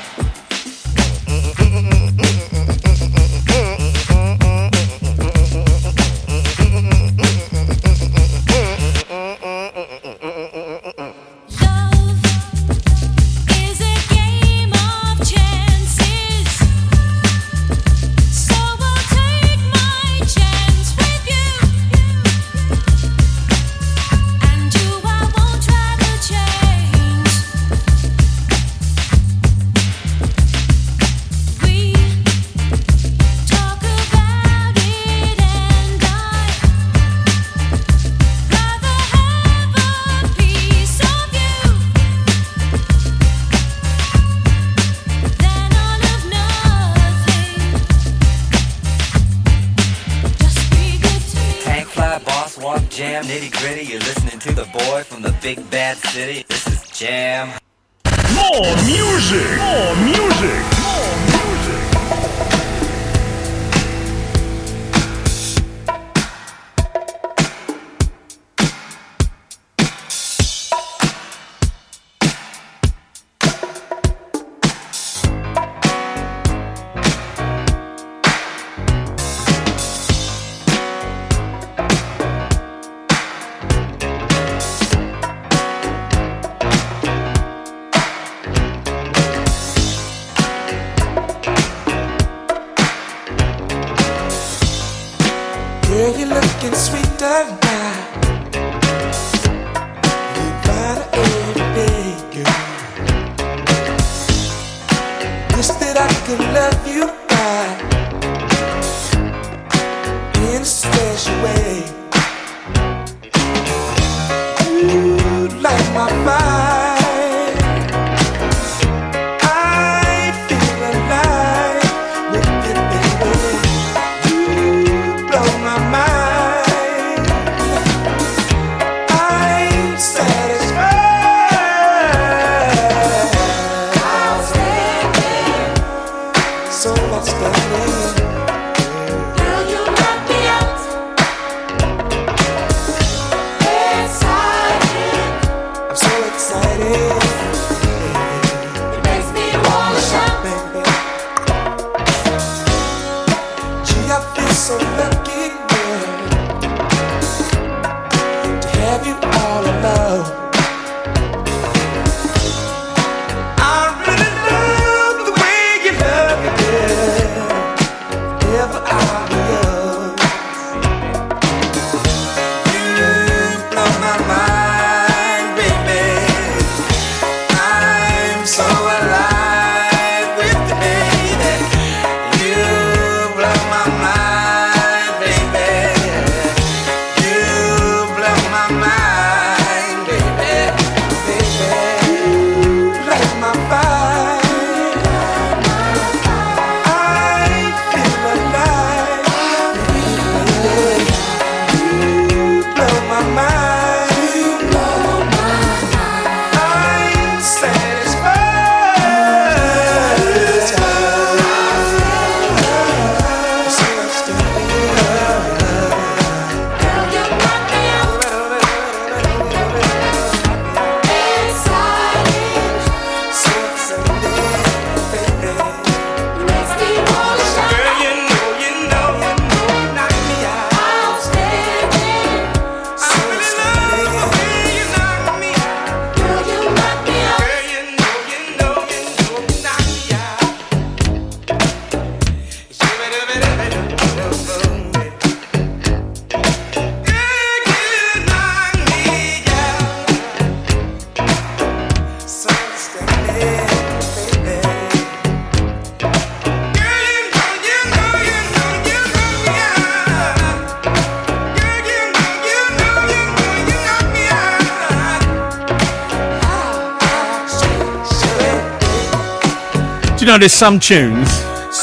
There's 270.39 270.53
some 270.53 270.79
tunes 270.79 271.27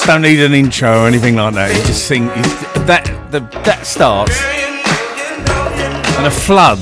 don't 0.07 0.23
need 0.23 0.41
an 0.41 0.55
intro 0.55 1.03
or 1.03 1.07
anything 1.07 1.37
like 1.37 1.53
that. 1.55 1.77
You 1.77 1.83
just 1.85 2.07
sing 2.09 2.27
that 2.87 3.05
the, 3.31 3.41
that 3.65 3.85
starts 3.85 4.41
and 6.17 6.27
a 6.27 6.31
flood, 6.31 6.79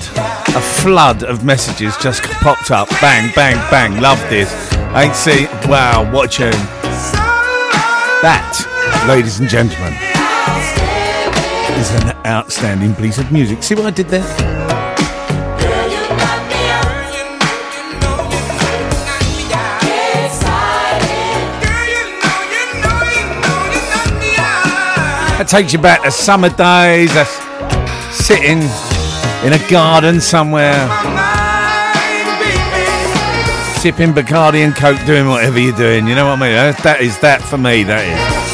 a 0.55 0.61
flood 0.61 1.25
of 1.25 1.45
messages 1.45 1.97
just 1.97 2.23
popped 2.23 2.71
up. 2.71 2.89
Bang, 3.01 3.33
bang, 3.35 3.57
bang. 3.71 4.01
Love 4.01 4.21
this. 4.31 4.73
Ain't 4.95 5.17
see. 5.17 5.47
Wow, 5.69 6.09
what 6.13 6.27
a 6.27 6.51
tune. 6.53 6.53
That, 8.23 8.55
ladies 9.09 9.41
and 9.41 9.49
gentlemen, 9.49 9.95
is 11.77 11.91
an 12.05 12.17
outstanding 12.25 12.95
piece 12.95 13.19
of 13.19 13.33
music. 13.33 13.65
See 13.65 13.75
what 13.75 13.87
I 13.87 13.91
did 13.91 14.07
there? 14.07 14.74
Takes 25.55 25.73
you 25.73 25.79
back 25.79 26.03
to 26.03 26.11
summer 26.11 26.49
days, 26.49 27.15
that's 27.15 27.31
sitting 28.13 28.59
in 29.47 29.53
a 29.53 29.71
garden 29.71 30.21
somewhere, 30.21 30.75
sipping 33.79 34.13
Bacardi 34.13 34.65
and 34.65 34.75
Coke, 34.75 34.99
doing 35.07 35.29
whatever 35.29 35.61
you're 35.61 35.77
doing. 35.77 36.09
You 36.09 36.17
know 36.17 36.27
what 36.27 36.43
I 36.43 36.73
mean? 36.73 36.75
That 36.83 37.01
is 37.01 37.21
that 37.21 37.41
for 37.41 37.57
me. 37.57 37.85
That 37.85 38.03
is. 38.03 38.45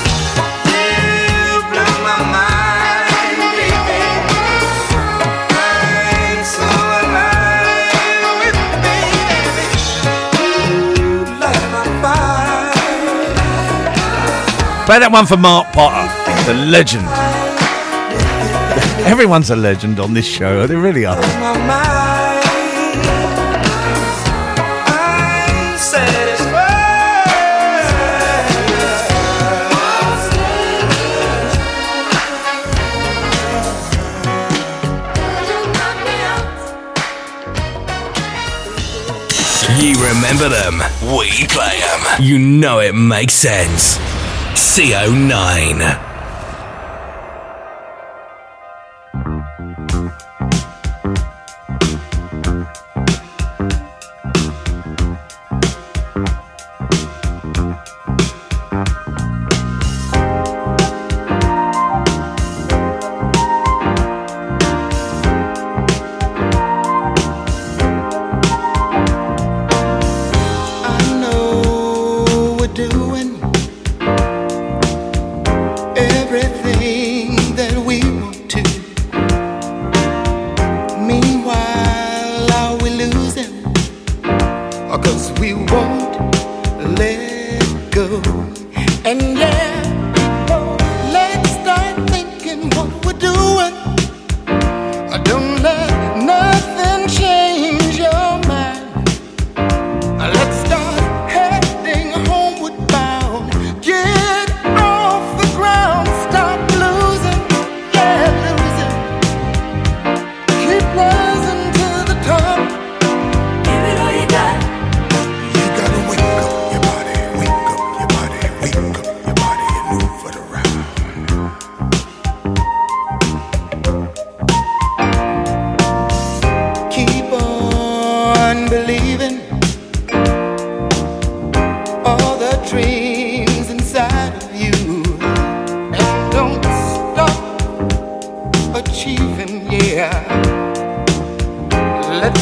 Play 14.84 14.98
that 14.98 15.10
one 15.10 15.24
for 15.24 15.36
Mark 15.38 15.72
Potter, 15.72 16.12
the 16.46 16.54
legend. 16.54 17.06
Everyone's 19.06 19.50
a 19.50 19.56
legend 19.56 19.98
on 20.00 20.14
this 20.14 20.26
show, 20.26 20.66
they 20.66 20.76
really 20.76 21.04
are. 21.04 21.16
You 39.80 39.94
remember 39.94 40.50
them, 40.50 40.82
we 41.16 41.46
play 41.46 41.80
them. 41.80 42.22
You 42.22 42.38
know 42.38 42.80
it 42.80 42.94
makes 42.94 43.32
sense. 43.32 43.96
CO9. 44.52 46.09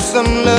some 0.09 0.44
love. 0.44 0.57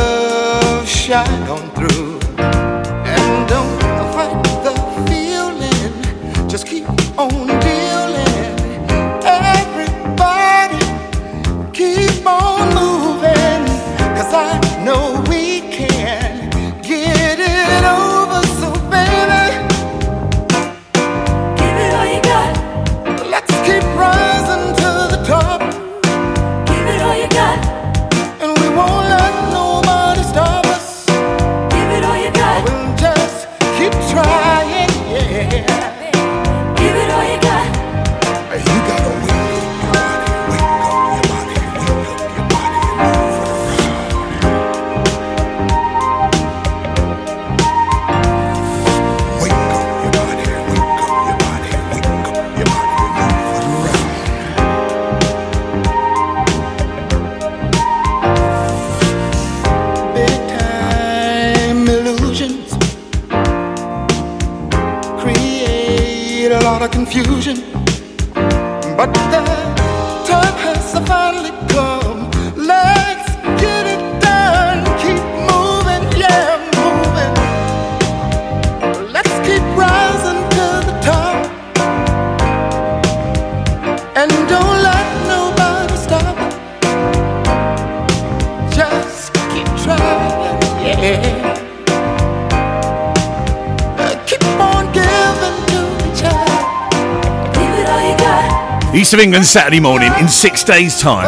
Voice 99.10 99.14
of 99.16 99.20
England 99.22 99.46
Saturday 99.46 99.80
morning. 99.80 100.12
In 100.20 100.28
six 100.28 100.64
days' 100.64 101.02
time, 101.02 101.26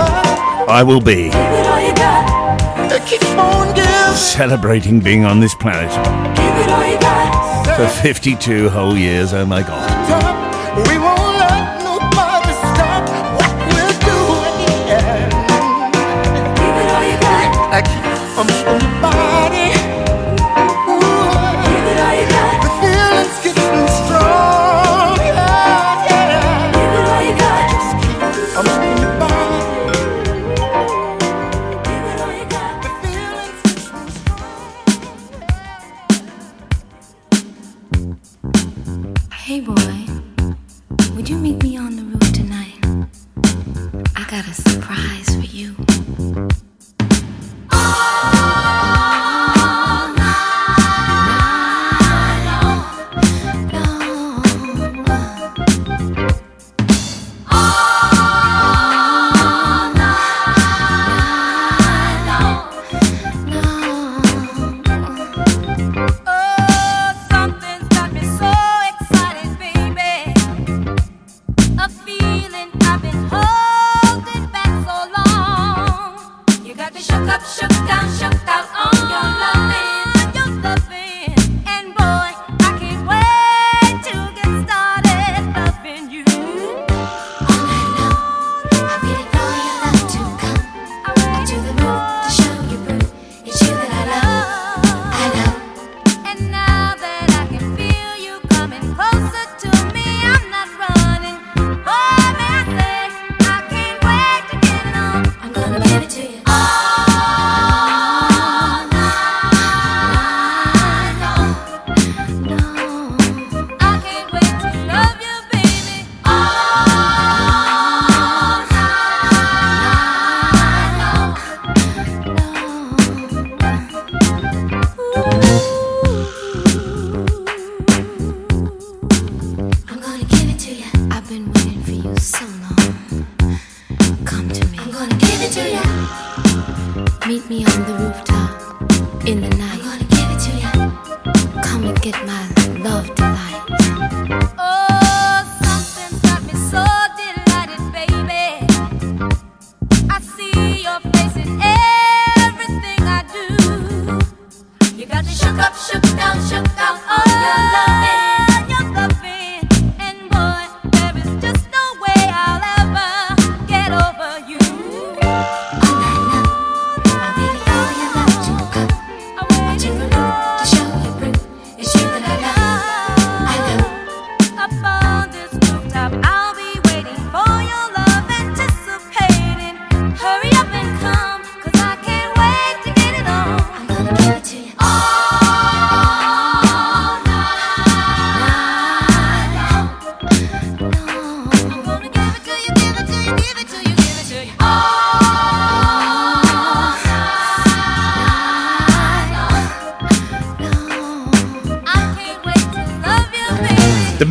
I 0.70 0.84
will 0.84 1.02
be 1.02 1.32
celebrating 4.16 5.00
being 5.00 5.26
on 5.26 5.40
this 5.40 5.56
planet 5.56 5.90
for 7.76 7.88
52 8.04 8.70
whole 8.70 8.96
years. 8.96 9.34
Oh 9.34 9.48
my 9.48 9.64
God. 9.64 10.21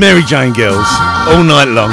Mary 0.01 0.23
Jane 0.23 0.55
Girls, 0.55 0.87
all 1.29 1.45
night 1.45 1.69
long. 1.69 1.91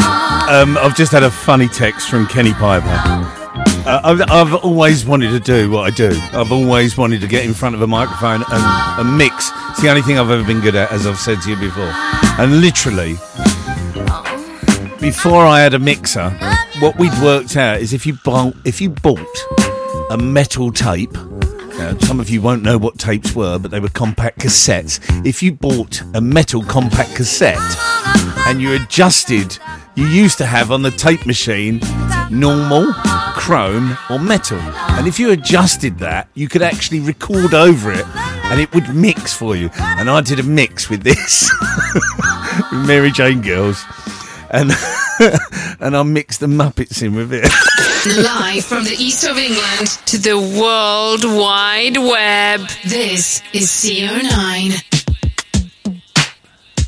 Um, 0.47 0.77
I've 0.77 0.95
just 0.95 1.11
had 1.11 1.23
a 1.23 1.29
funny 1.29 1.67
text 1.67 2.09
from 2.09 2.25
Kenny 2.25 2.53
Piper. 2.53 2.87
Uh, 2.87 3.99
I've, 4.01 4.21
I've 4.31 4.53
always 4.63 5.05
wanted 5.05 5.31
to 5.31 5.41
do 5.41 5.69
what 5.69 5.81
I 5.81 5.89
do. 5.93 6.11
I've 6.31 6.53
always 6.53 6.97
wanted 6.97 7.19
to 7.19 7.27
get 7.27 7.43
in 7.43 7.53
front 7.53 7.75
of 7.75 7.81
a 7.81 7.87
microphone 7.87 8.45
and, 8.49 8.63
and 9.01 9.17
mix. 9.17 9.51
It's 9.71 9.81
the 9.81 9.89
only 9.89 10.03
thing 10.03 10.17
I've 10.17 10.31
ever 10.31 10.45
been 10.45 10.61
good 10.61 10.75
at, 10.75 10.89
as 10.89 11.05
I've 11.05 11.19
said 11.19 11.41
to 11.41 11.49
you 11.49 11.57
before. 11.57 11.91
And 12.39 12.61
literally, 12.61 13.15
before 15.01 15.45
I 15.45 15.59
had 15.59 15.73
a 15.73 15.79
mixer, 15.79 16.29
what 16.79 16.97
we'd 16.97 17.11
worked 17.21 17.57
out 17.57 17.81
is 17.81 17.91
if 17.91 18.05
you 18.05 18.13
bought, 18.23 18.55
if 18.63 18.79
you 18.79 18.89
bought 18.89 19.37
a 20.09 20.17
metal 20.17 20.71
tape. 20.71 21.13
Now, 21.77 21.95
some 21.99 22.21
of 22.21 22.29
you 22.29 22.41
won't 22.41 22.63
know 22.63 22.77
what 22.77 22.97
tapes 22.97 23.35
were, 23.35 23.59
but 23.59 23.69
they 23.69 23.81
were 23.81 23.89
compact 23.89 24.39
cassettes. 24.39 24.99
If 25.25 25.43
you 25.43 25.51
bought 25.51 26.01
a 26.15 26.21
metal 26.21 26.63
compact 26.63 27.15
cassette 27.15 27.59
and 28.47 28.61
you 28.61 28.73
adjusted, 28.75 29.59
you 29.95 30.07
used 30.07 30.37
to 30.37 30.45
have 30.45 30.71
on 30.71 30.81
the 30.81 30.89
tape 30.89 31.25
machine 31.25 31.81
normal, 32.31 32.93
chrome, 33.35 33.97
or 34.09 34.19
metal. 34.19 34.57
And 34.57 35.05
if 35.05 35.19
you 35.19 35.31
adjusted 35.31 35.99
that, 35.99 36.29
you 36.33 36.47
could 36.47 36.61
actually 36.61 37.01
record 37.01 37.53
over 37.53 37.91
it 37.91 38.05
and 38.15 38.61
it 38.61 38.73
would 38.73 38.95
mix 38.95 39.33
for 39.33 39.57
you. 39.57 39.69
And 39.77 40.09
I 40.09 40.21
did 40.21 40.39
a 40.39 40.43
mix 40.43 40.89
with 40.89 41.03
this 41.03 41.51
with 42.71 42.87
Mary 42.87 43.11
Jane 43.11 43.41
Girls. 43.41 43.83
And 44.49 44.71
and 45.81 45.97
I 45.97 46.03
mixed 46.03 46.39
the 46.39 46.47
Muppets 46.47 47.03
in 47.03 47.15
with 47.15 47.33
it. 47.33 47.51
Live 48.23 48.63
from 48.63 48.85
the 48.85 48.95
east 48.97 49.27
of 49.27 49.37
England 49.37 49.89
to 50.05 50.17
the 50.17 50.37
World 50.37 51.25
Wide 51.25 51.97
Web. 51.97 52.61
This 52.85 53.41
is 53.51 53.67
CO9. 53.67 54.83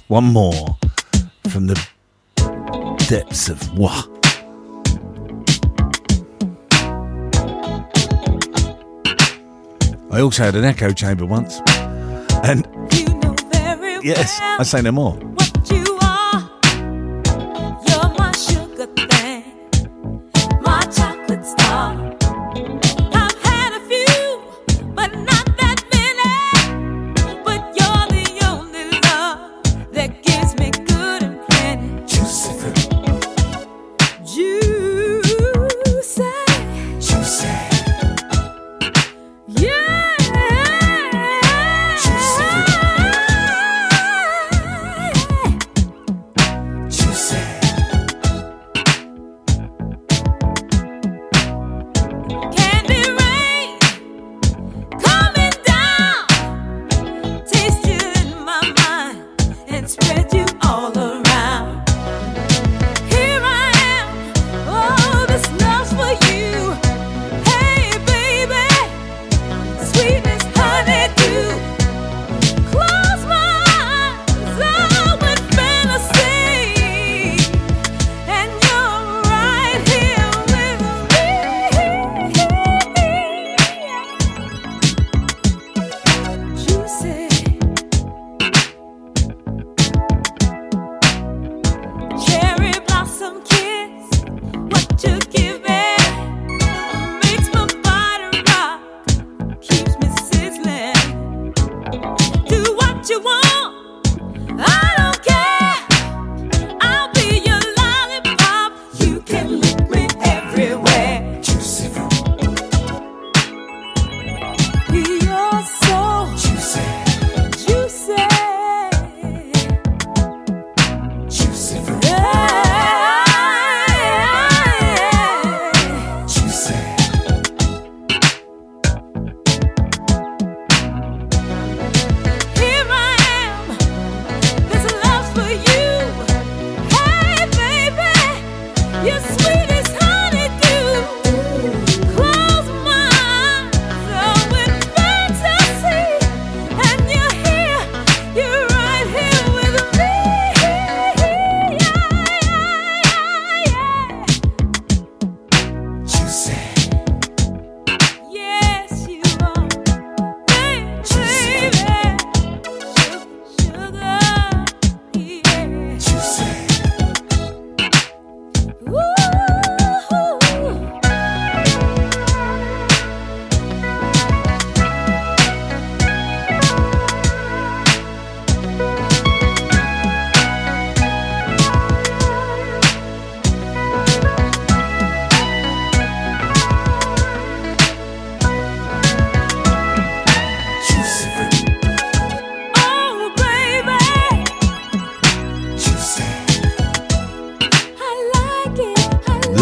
One 0.08 0.24
more 0.24 0.78
from 1.50 1.68
the 1.68 1.88
depths 3.10 3.50
of 3.50 3.78
what? 3.78 4.08
I 10.12 10.22
also 10.22 10.44
had 10.44 10.56
an 10.56 10.64
echo 10.64 10.92
chamber 10.92 11.26
once. 11.26 11.60
And 12.44 12.68
yes, 14.04 14.40
I 14.42 14.64
say 14.64 14.82
no 14.82 14.92
more. 14.92 15.29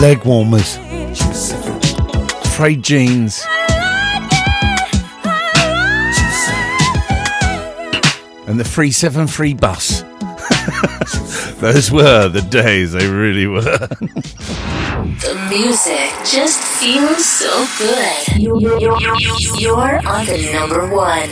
leg 0.08 0.24
warmers, 0.24 0.78
frayed 2.56 2.82
jeans. 2.82 3.44
And 8.48 8.58
the 8.58 8.64
373 8.64 9.54
bus. 9.56 10.04
Those 11.60 11.92
were 11.92 12.30
the 12.30 12.42
days, 12.50 12.94
they 12.94 13.10
really 13.10 13.48
were. 13.48 13.62
the 13.62 15.48
music 15.50 16.10
just 16.24 16.64
feels 16.80 17.26
so 17.26 17.68
good. 17.78 18.42
You're, 18.42 18.62
you're, 18.62 18.80
you're, 18.80 19.20
you're 19.60 20.08
on 20.08 20.26
the 20.26 20.50
number 20.54 20.88
one. 20.96 21.30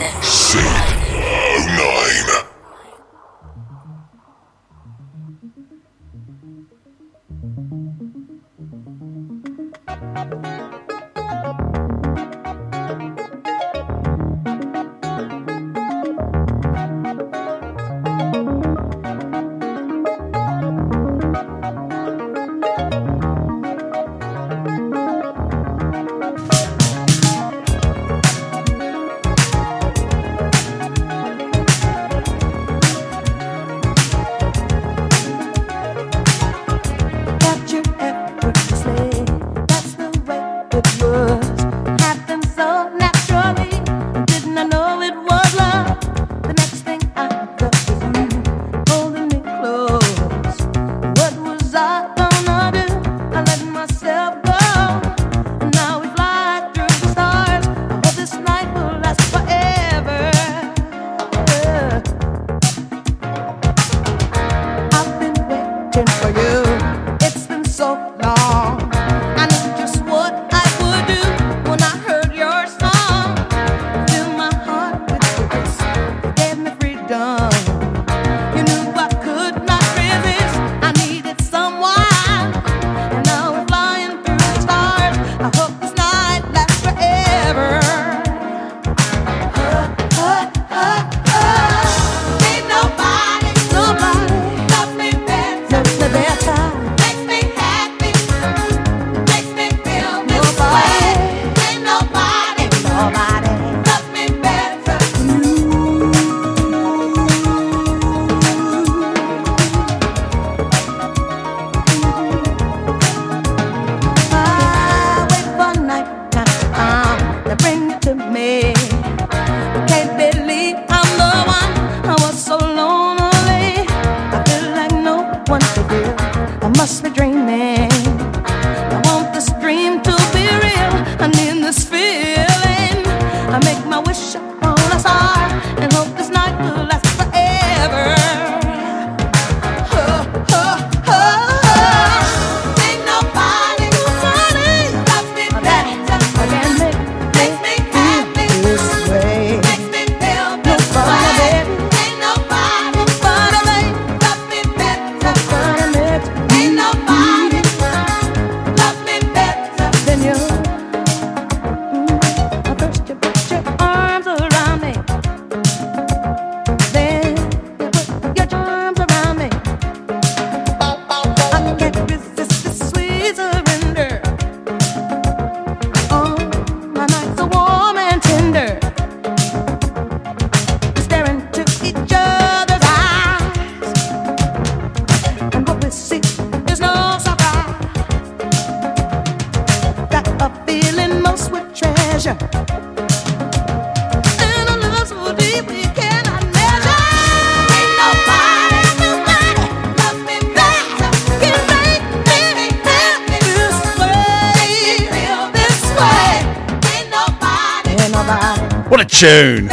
tune. 209.26 209.68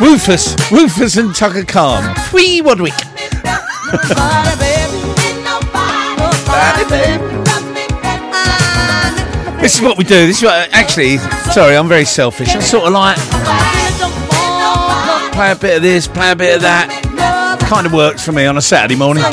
Rufus, 0.00 1.16
and 1.16 1.34
Chaka 1.34 1.64
Khan. 1.64 2.14
Free 2.26 2.60
Wadwick. 2.60 2.92
This 9.62 9.76
is 9.76 9.80
what 9.80 9.96
we 9.96 10.04
do. 10.04 10.26
This 10.26 10.38
is 10.38 10.42
what, 10.42 10.68
actually, 10.72 11.16
sorry, 11.52 11.74
I'm 11.74 11.88
very 11.88 12.04
selfish. 12.04 12.48
I 12.48 12.60
sort 12.60 12.84
of 12.84 12.92
like 12.92 13.16
play 15.32 15.50
a 15.52 15.56
bit 15.56 15.76
of 15.76 15.82
this, 15.82 16.06
play 16.06 16.30
a 16.32 16.36
bit 16.36 16.56
of 16.56 16.60
that. 16.62 16.90
Kind 17.70 17.86
of 17.86 17.94
works 17.94 18.22
for 18.22 18.32
me 18.32 18.44
on 18.44 18.58
a 18.58 18.62
Saturday 18.62 18.96
morning. 18.96 19.24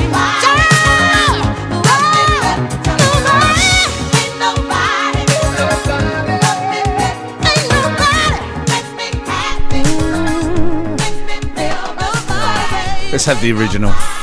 let's 13.22 13.28
have 13.28 13.42
the 13.44 13.52
original. 13.52 14.21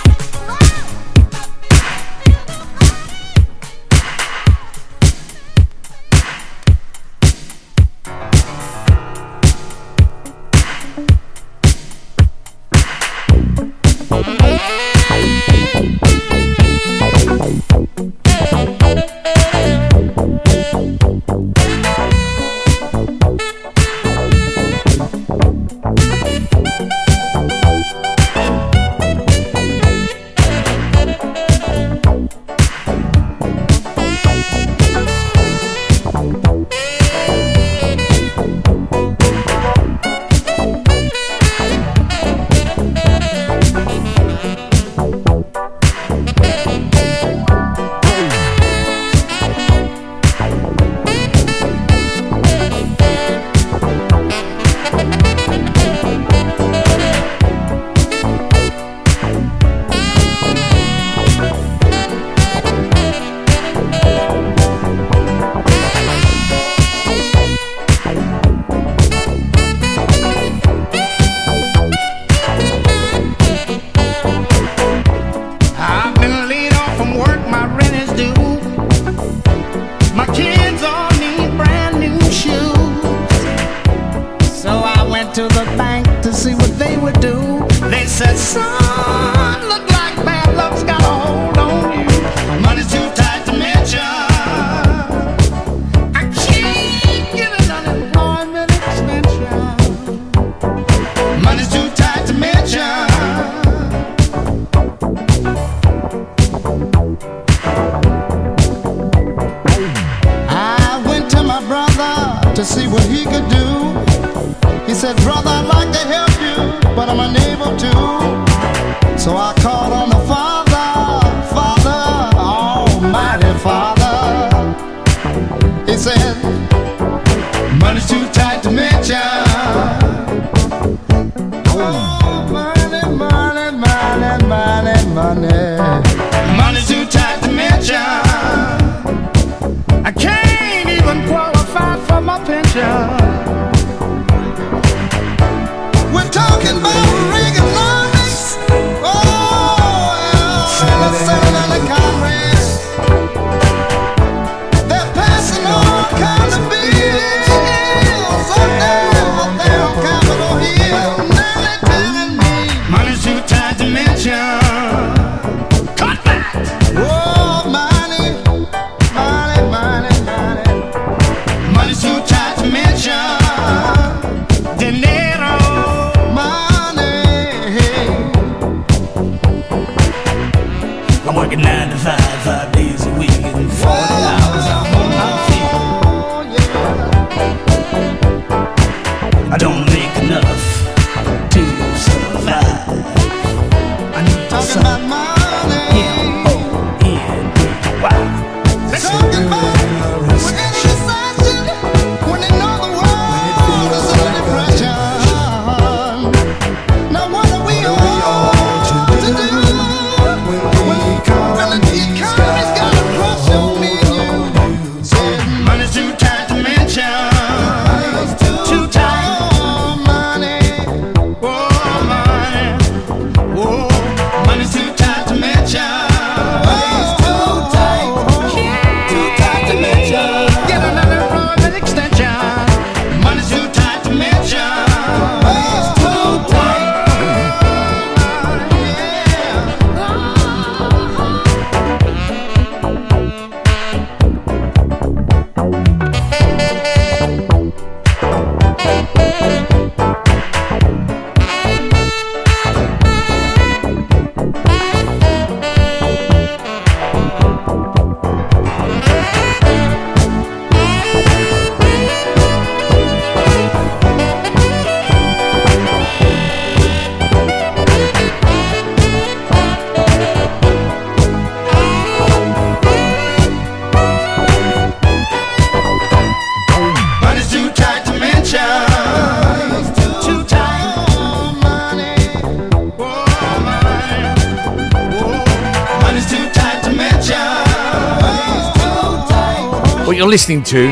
listening 290.39 290.63
to 290.63 290.89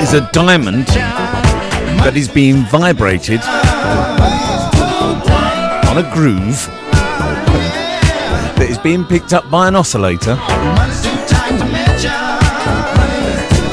is 0.00 0.14
a 0.14 0.30
diamond 0.32 0.86
that 0.86 2.12
is 2.14 2.28
being 2.28 2.58
vibrated 2.66 3.40
on 5.90 5.98
a 5.98 6.08
groove 6.14 6.68
that 8.54 8.68
is 8.70 8.78
being 8.78 9.04
picked 9.04 9.32
up 9.32 9.50
by 9.50 9.66
an 9.66 9.74
oscillator 9.74 10.38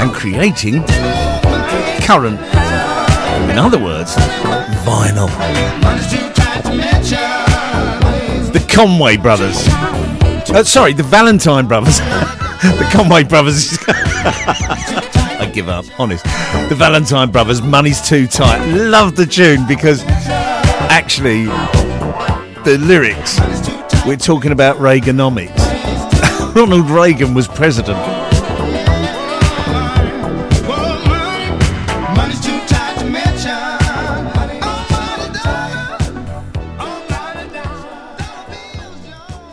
and 0.02 0.12
creating 0.12 0.82
current. 2.02 2.40
In 3.48 3.56
other 3.56 3.78
words, 3.78 4.16
vinyl. 4.84 5.28
The 8.52 8.66
Conway 8.68 9.16
brothers. 9.16 9.68
Uh, 10.50 10.64
sorry, 10.64 10.92
the 10.92 11.04
Valentine 11.04 11.68
brothers. 11.68 12.00
the 12.72 12.88
Conway 12.92 13.24
brothers. 13.24 13.78
I 13.88 15.50
give 15.52 15.68
up, 15.68 15.84
honest. 15.98 16.24
The 16.68 16.74
Valentine 16.74 17.30
brothers, 17.30 17.62
Money's 17.62 18.00
Too 18.00 18.26
Tight. 18.26 18.66
Love 18.74 19.14
the 19.14 19.26
tune 19.26 19.66
because 19.68 20.02
actually, 20.88 21.44
the 22.64 22.78
lyrics, 22.80 23.38
we're 24.06 24.16
talking 24.16 24.52
about 24.52 24.76
Reaganomics. 24.76 25.54
Ronald 26.54 26.88
Reagan 26.90 27.34
was 27.34 27.46
president. 27.46 27.98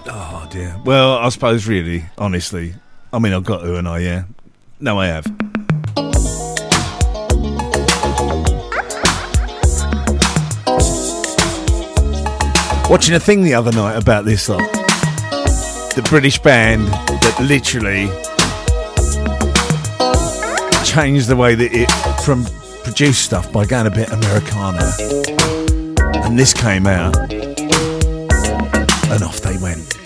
Oh, 0.06 0.81
well, 0.85 1.18
I 1.18 1.30
suppose, 1.30 1.68
really, 1.68 2.06
honestly, 2.18 2.76
I 3.14 3.19
mean, 3.19 3.31
I've 3.31 3.45
got 3.45 3.61
who 3.61 3.76
and 3.76 3.88
I, 3.88 3.99
yeah. 3.99 4.23
No, 4.80 4.99
I 4.99 5.06
have. 5.06 5.27
Watching 12.90 13.14
a 13.14 13.19
thing 13.19 13.44
the 13.44 13.53
other 13.53 13.72
night 13.72 14.02
about 14.02 14.26
this 14.26 14.49
lot. 14.49 14.68
The 15.94 16.03
British 16.10 16.40
band 16.40 16.88
that 16.88 17.38
literally 17.40 18.07
changed 20.84 21.27
the 21.27 21.35
way 21.35 21.53
that 21.53 21.72
it 21.72 21.91
from 22.23 22.45
produced 22.84 23.23
stuff 23.23 23.52
by 23.52 23.68
going 23.68 23.85
a 23.85 23.91
bit 23.91 24.11
Americana. 24.11 24.91
And 26.26 26.40
this 26.40 26.52
came 26.52 26.88
out, 26.88 27.15
and 27.31 29.23
off 29.23 29.40
they 29.41 29.57
went. 29.57 30.02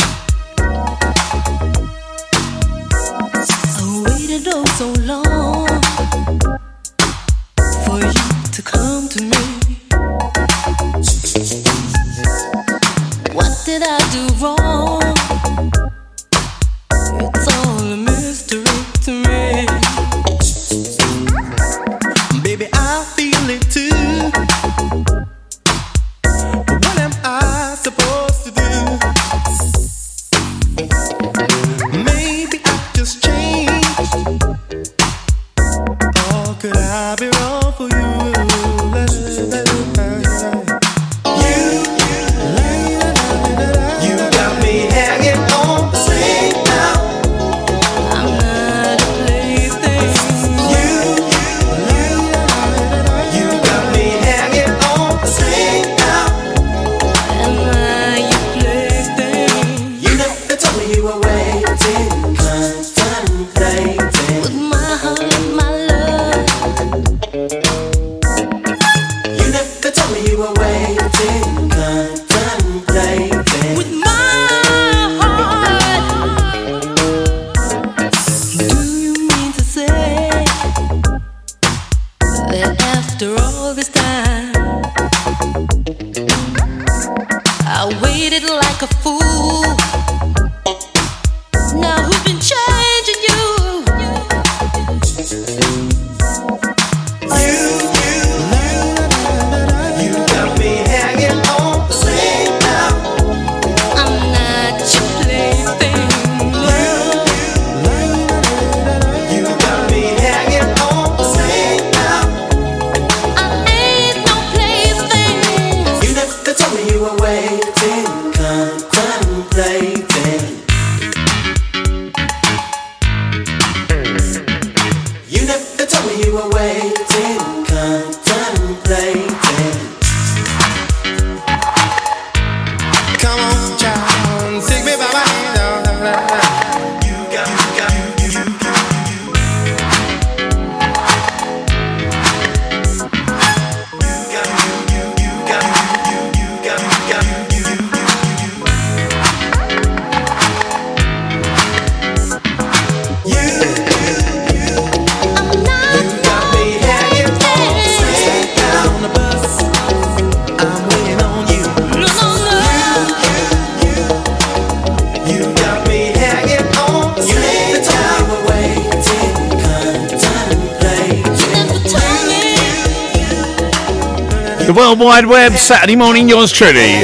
World 174.78 175.00
Wide 175.00 175.26
Web, 175.26 175.54
Saturday 175.54 175.96
morning, 175.96 176.30
yours 176.30 176.52
truly. 176.52 177.02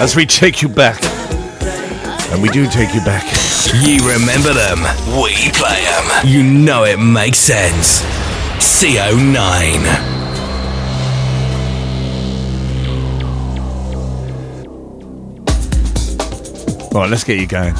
As 0.00 0.16
we 0.16 0.24
take 0.24 0.62
you 0.62 0.70
back. 0.70 1.04
And 2.32 2.40
we 2.40 2.48
do 2.48 2.66
take 2.66 2.94
you 2.94 3.02
back. 3.02 3.24
You 3.74 3.98
remember 4.10 4.54
them, 4.54 4.78
we 5.20 5.50
play 5.52 5.84
them. 5.84 6.26
You 6.26 6.42
know 6.42 6.84
it 6.84 6.98
makes 6.98 7.36
sense. 7.36 8.00
CO9. 8.56 9.84
Right, 16.94 17.10
let's 17.10 17.24
get 17.24 17.38
you 17.38 17.46
going. 17.46 17.74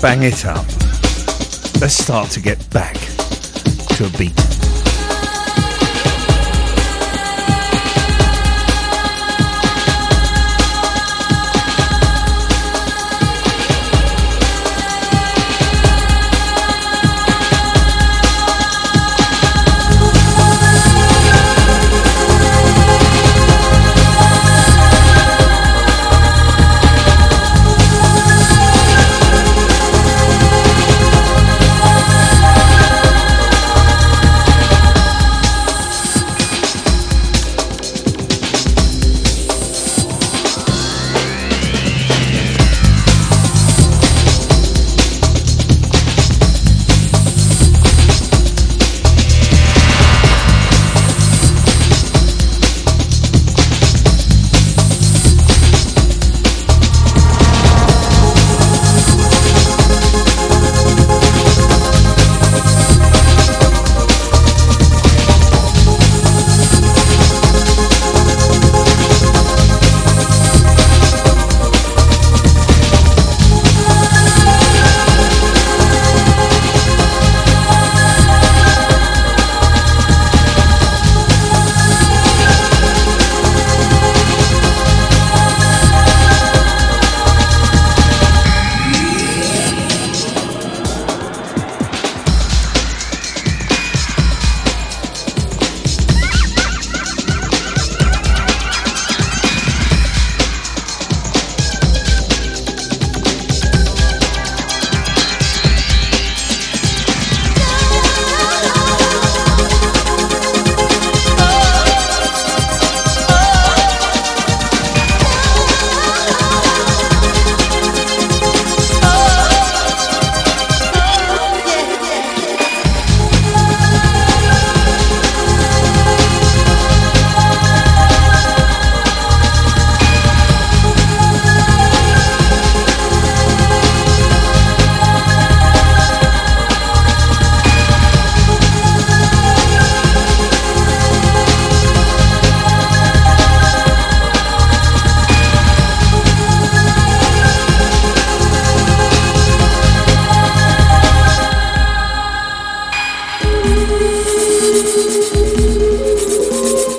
bang 0.00 0.22
it 0.22 0.44
up. 0.44 0.66
Let's 1.80 1.94
start 1.94 2.30
to 2.30 2.40
get 2.40 2.58
back 2.70 2.94
to 3.96 4.06
a 4.06 4.18
beat. 4.18 4.55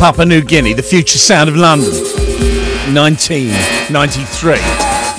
Papua 0.07 0.25
New 0.25 0.41
Guinea, 0.41 0.71
the 0.71 0.81
future 0.81 1.17
sound 1.17 1.49
of 1.49 1.57
London, 1.57 1.91
1993. 2.95 4.53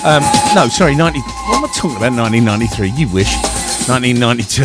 Um, 0.03 0.23
no, 0.55 0.67
sorry, 0.67 0.95
90. 0.95 1.19
What 1.19 1.57
am 1.57 1.65
I 1.65 1.67
talking 1.75 1.97
about? 1.97 2.11
1993. 2.17 2.89
You 2.97 3.07
wish. 3.09 3.31
1992. 3.85 4.63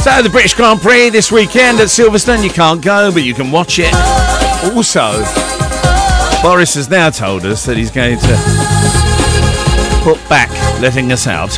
So 0.00 0.22
the 0.22 0.30
British 0.32 0.54
Grand 0.54 0.80
Prix 0.80 1.10
this 1.10 1.30
weekend 1.30 1.78
at 1.80 1.88
Silverstone. 1.88 2.42
You 2.42 2.48
can't 2.48 2.80
go, 2.82 3.12
but 3.12 3.22
you 3.22 3.34
can 3.34 3.50
watch 3.50 3.78
it. 3.78 3.92
Also, 4.74 5.12
Boris 6.42 6.72
has 6.72 6.88
now 6.88 7.10
told 7.10 7.44
us 7.44 7.66
that 7.66 7.76
he's 7.76 7.90
going 7.90 8.18
to 8.20 8.34
put 10.02 10.16
back 10.30 10.59
letting 10.80 11.12
us 11.12 11.26
out 11.26 11.50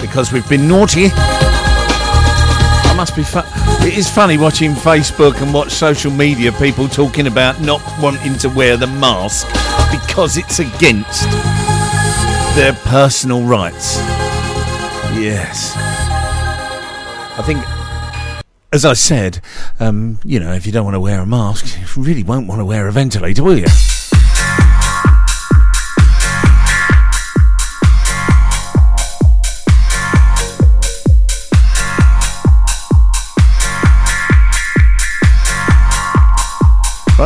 because 0.00 0.32
we've 0.32 0.48
been 0.48 0.66
naughty. 0.66 1.08
I 1.12 2.94
must 2.96 3.14
be 3.14 3.22
fun. 3.22 3.44
It 3.86 3.96
is 3.96 4.08
funny 4.10 4.38
watching 4.38 4.72
Facebook 4.72 5.40
and 5.42 5.52
watch 5.52 5.72
social 5.72 6.10
media 6.10 6.52
people 6.52 6.88
talking 6.88 7.26
about 7.26 7.60
not 7.60 7.82
wanting 8.00 8.36
to 8.38 8.48
wear 8.48 8.76
the 8.76 8.86
mask 8.86 9.46
because 9.90 10.36
it's 10.36 10.58
against 10.58 11.22
their 12.56 12.72
personal 12.84 13.42
rights. 13.42 13.96
Yes. 15.18 15.74
I 17.38 17.42
think, 17.44 17.64
as 18.72 18.84
I 18.84 18.94
said, 18.94 19.40
um, 19.80 20.18
you 20.24 20.40
know, 20.40 20.52
if 20.52 20.66
you 20.66 20.72
don't 20.72 20.84
want 20.84 20.94
to 20.94 21.00
wear 21.00 21.20
a 21.20 21.26
mask, 21.26 21.78
you 21.78 22.02
really 22.02 22.22
won't 22.22 22.46
want 22.46 22.60
to 22.60 22.64
wear 22.64 22.88
a 22.88 22.92
ventilator, 22.92 23.42
will 23.42 23.58
you? 23.58 23.66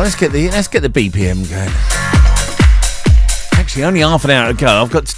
Let's 0.07 0.15
get 0.15 0.31
the 0.31 0.49
let's 0.51 0.69
get 0.69 0.79
the 0.79 0.89
BPM 0.89 1.49
going. 1.49 1.67
Actually, 3.59 3.83
only 3.83 3.99
half 3.99 4.23
an 4.23 4.31
hour 4.31 4.53
to 4.53 4.57
go. 4.57 4.65
I've 4.65 4.89
got, 4.89 5.13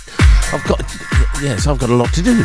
I've 0.51 0.63
got, 0.67 0.81
yes, 1.43 1.67
I've 1.67 1.77
got 1.77 1.91
a 1.91 1.95
lot 1.95 2.11
to 2.13 2.23
do. 2.23 2.43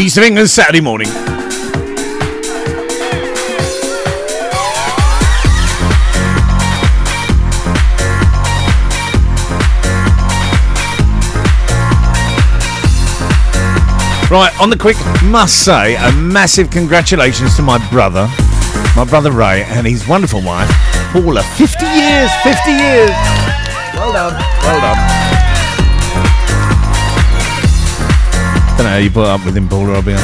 East 0.00 0.16
of 0.16 0.24
England 0.24 0.48
Saturday 0.48 0.80
morning. 0.80 1.08
Right, 14.30 14.50
on 14.58 14.70
the 14.70 14.76
quick, 14.78 14.96
must 15.24 15.66
say 15.66 15.96
a 15.96 16.12
massive 16.12 16.70
congratulations 16.70 17.54
to 17.56 17.62
my 17.62 17.76
brother, 17.90 18.26
my 18.96 19.04
brother 19.04 19.32
Ray, 19.32 19.64
and 19.64 19.86
his 19.86 20.08
wonderful 20.08 20.40
wife, 20.40 20.70
Paula. 21.12 21.42
50 21.42 21.84
years, 21.84 22.30
50 22.42 22.70
years. 22.70 23.10
Well 23.94 24.12
done, 24.14 24.32
well 24.62 24.80
done. 24.80 25.39
you 29.04 29.10
put 29.10 29.26
up 29.26 29.44
with 29.46 29.56
him, 29.56 29.68
Paul 29.68 29.86
Robbie. 29.86 30.12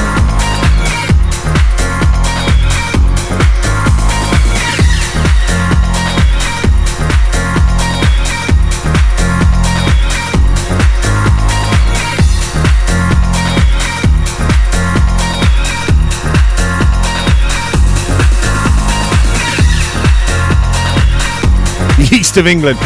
East 22.13 22.37
of 22.37 22.47
England. 22.47 22.79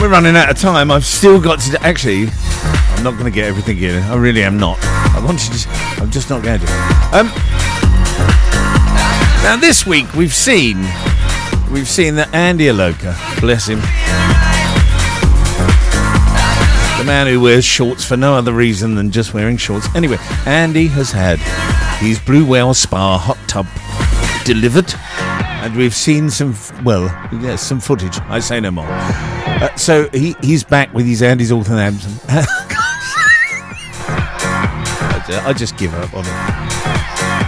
We're 0.00 0.08
running 0.08 0.36
out 0.36 0.50
of 0.50 0.58
time. 0.58 0.90
I've 0.90 1.04
still 1.04 1.40
got 1.40 1.60
to 1.60 1.82
actually 1.82 2.28
I'm 2.96 3.04
not 3.04 3.12
going 3.12 3.24
to 3.26 3.30
get 3.30 3.44
everything 3.44 3.78
in. 3.78 4.02
I 4.04 4.16
really 4.16 4.42
am 4.42 4.58
not. 4.58 4.78
I 4.82 5.22
wanted 5.24 5.52
to. 5.52 5.68
I'm 6.02 6.10
just 6.10 6.30
not 6.30 6.42
going 6.42 6.60
to. 6.60 6.66
Um. 7.12 7.30
Now 9.42 9.56
this 9.56 9.86
week 9.86 10.12
we've 10.14 10.34
seen, 10.34 10.78
we've 11.70 11.86
seen 11.86 12.16
that 12.16 12.30
Andy 12.32 12.64
Aloka, 12.64 13.14
bless 13.40 13.68
him, 13.68 13.78
the 16.98 17.04
man 17.04 17.28
who 17.28 17.40
wears 17.40 17.64
shorts 17.64 18.04
for 18.04 18.16
no 18.16 18.34
other 18.34 18.52
reason 18.52 18.96
than 18.96 19.12
just 19.12 19.34
wearing 19.34 19.56
shorts. 19.56 19.86
Anyway, 19.94 20.16
Andy 20.46 20.88
has 20.88 21.12
had 21.12 21.38
his 22.00 22.18
Blue 22.18 22.44
Whale 22.44 22.74
Spa 22.74 23.18
hot 23.18 23.38
tub 23.46 23.66
delivered, 24.44 24.92
and 25.62 25.76
we've 25.76 25.94
seen 25.94 26.28
some, 26.28 26.56
well, 26.82 27.04
yes, 27.40 27.62
some 27.62 27.78
footage. 27.78 28.18
I 28.22 28.40
say 28.40 28.58
no 28.58 28.72
more. 28.72 28.88
Uh, 28.88 29.74
so 29.76 30.08
he, 30.08 30.34
he's 30.40 30.64
back 30.64 30.92
with 30.92 31.06
his 31.06 31.22
Andy's 31.22 31.52
Alton 31.52 31.76
Anthem. 35.28 35.46
I 35.46 35.48
ju- 35.48 35.48
I 35.48 35.52
just 35.52 35.76
give 35.76 35.94
up 35.94 36.14
on 36.14 36.24
it. 36.24 37.46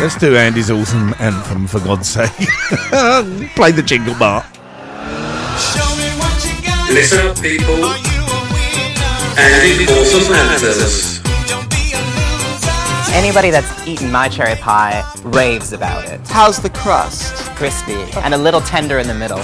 Let's 0.00 0.16
do 0.16 0.34
Andy's 0.34 0.70
awesome 0.70 1.14
Anthem 1.18 1.66
for 1.66 1.78
God's 1.80 2.08
sake. 2.08 2.30
Play 3.54 3.70
the 3.72 3.82
jingle 3.84 4.14
bar. 4.14 4.46
Listen 6.90 7.26
up, 7.26 7.36
people. 7.40 7.84
Andy 9.38 9.84
Awesome 9.84 10.34
Anthems. 10.34 11.20
Anybody 13.14 13.50
that's 13.50 13.86
eaten 13.86 14.10
my 14.10 14.28
cherry 14.28 14.56
pie 14.56 15.04
raves 15.22 15.74
about 15.74 16.06
it. 16.06 16.20
How's 16.28 16.62
the 16.62 16.70
crust? 16.70 17.34
Crispy 17.56 17.92
and 18.20 18.32
a 18.32 18.38
little 18.38 18.62
tender 18.62 18.98
in 18.98 19.06
the 19.06 19.14
middle. 19.14 19.42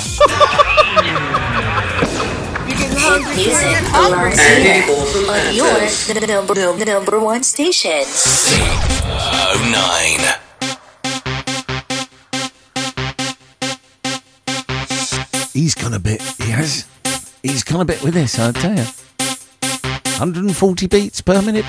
Hit 3.06 3.22
music 3.36 3.86
here 5.52 5.62
on 5.62 5.86
your 6.08 6.26
number, 6.26 6.84
number 6.84 7.20
one 7.20 7.42
station. 7.44 8.02
Oh 9.08 9.54
nine. 9.70 10.20
He's 15.52 15.74
gone 15.74 15.94
a 15.94 16.00
bit, 16.00 16.20
he 16.20 16.50
has. 16.50 16.86
He's 17.42 17.62
gone 17.62 17.80
a 17.80 17.84
bit 17.84 18.02
with 18.02 18.14
this, 18.14 18.38
I'll 18.40 18.52
tell 18.52 18.76
you. 18.76 18.84
140 20.18 20.86
beats 20.88 21.20
per 21.20 21.40
minute. 21.42 21.64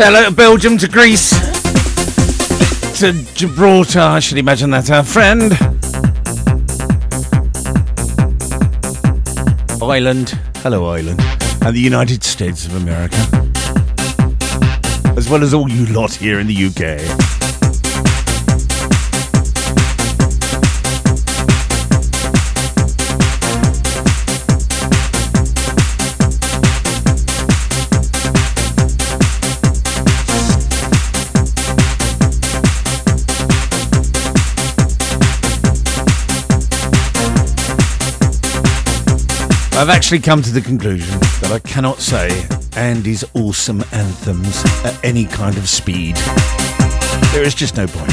Say 0.00 0.06
hello 0.06 0.24
to 0.24 0.34
Belgium, 0.34 0.78
to 0.78 0.88
Greece, 0.88 1.28
to 3.00 3.12
Gibraltar. 3.34 4.00
I 4.00 4.18
should 4.18 4.38
imagine 4.38 4.70
that's 4.70 4.88
our 4.88 5.04
friend. 5.04 5.52
Ireland. 9.82 10.30
Hello, 10.62 10.86
Ireland. 10.88 11.20
And 11.60 11.76
the 11.76 11.80
United 11.80 12.24
States 12.24 12.64
of 12.64 12.76
America. 12.76 13.18
As 15.18 15.28
well 15.28 15.42
as 15.42 15.52
all 15.52 15.70
you 15.70 15.84
lot 15.92 16.14
here 16.14 16.40
in 16.40 16.46
the 16.46 16.68
UK. 16.68 17.39
I've 39.80 39.88
actually 39.88 40.18
come 40.18 40.42
to 40.42 40.50
the 40.50 40.60
conclusion 40.60 41.18
that 41.40 41.50
I 41.50 41.58
cannot 41.58 42.00
say 42.00 42.46
Andy's 42.76 43.24
awesome 43.32 43.82
anthems 43.92 44.62
at 44.84 45.02
any 45.02 45.24
kind 45.24 45.56
of 45.56 45.70
speed. 45.70 46.16
There 47.32 47.42
is 47.42 47.54
just 47.54 47.78
no 47.78 47.86
point. 47.86 48.10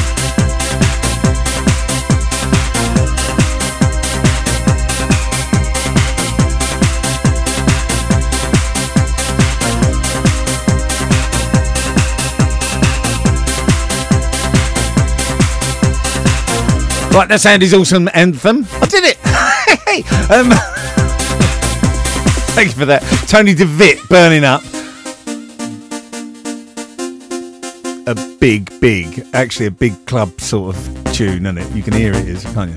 Right, 17.14 17.28
that's 17.28 17.46
Andy's 17.46 17.74
awesome 17.74 18.08
anthem. 18.14 18.66
I 18.82 18.86
did 18.86 19.04
it. 19.04 20.32
um, 20.32 20.54
thank 22.58 22.70
you 22.70 22.80
for 22.80 22.86
that. 22.86 23.04
Tony 23.28 23.54
De 23.54 23.66
Vit 23.66 24.00
burning 24.10 24.44
up. 24.44 24.64
A 28.08 28.16
big, 28.40 28.68
big, 28.80 29.24
actually 29.34 29.68
a 29.68 29.72
big 29.72 29.94
club 30.08 30.42
sort 30.42 30.76
of 30.76 31.14
tune, 31.14 31.46
isn't 31.46 31.60
it? 31.60 31.72
You 31.76 31.84
can 31.84 31.94
hear 31.94 32.14
it 32.14 32.28
is, 32.28 32.44
can't 32.56 32.72
you? 32.72 32.76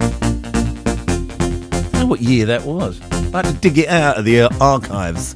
I 1.95 2.01
know 2.01 2.07
what 2.07 2.21
year 2.21 2.45
that 2.45 2.63
was. 2.67 3.01
I 3.33 3.39
had 3.39 3.47
to 3.47 3.55
dig 3.55 3.79
it 3.79 3.89
out 3.89 4.19
of 4.19 4.27
the 4.27 4.43
uh, 4.43 4.49
archives. 4.61 5.33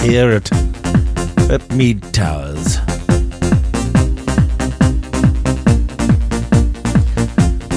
Here 0.00 0.30
at, 0.30 0.52
at 1.50 1.68
Mead 1.72 2.00
Towers. 2.14 2.78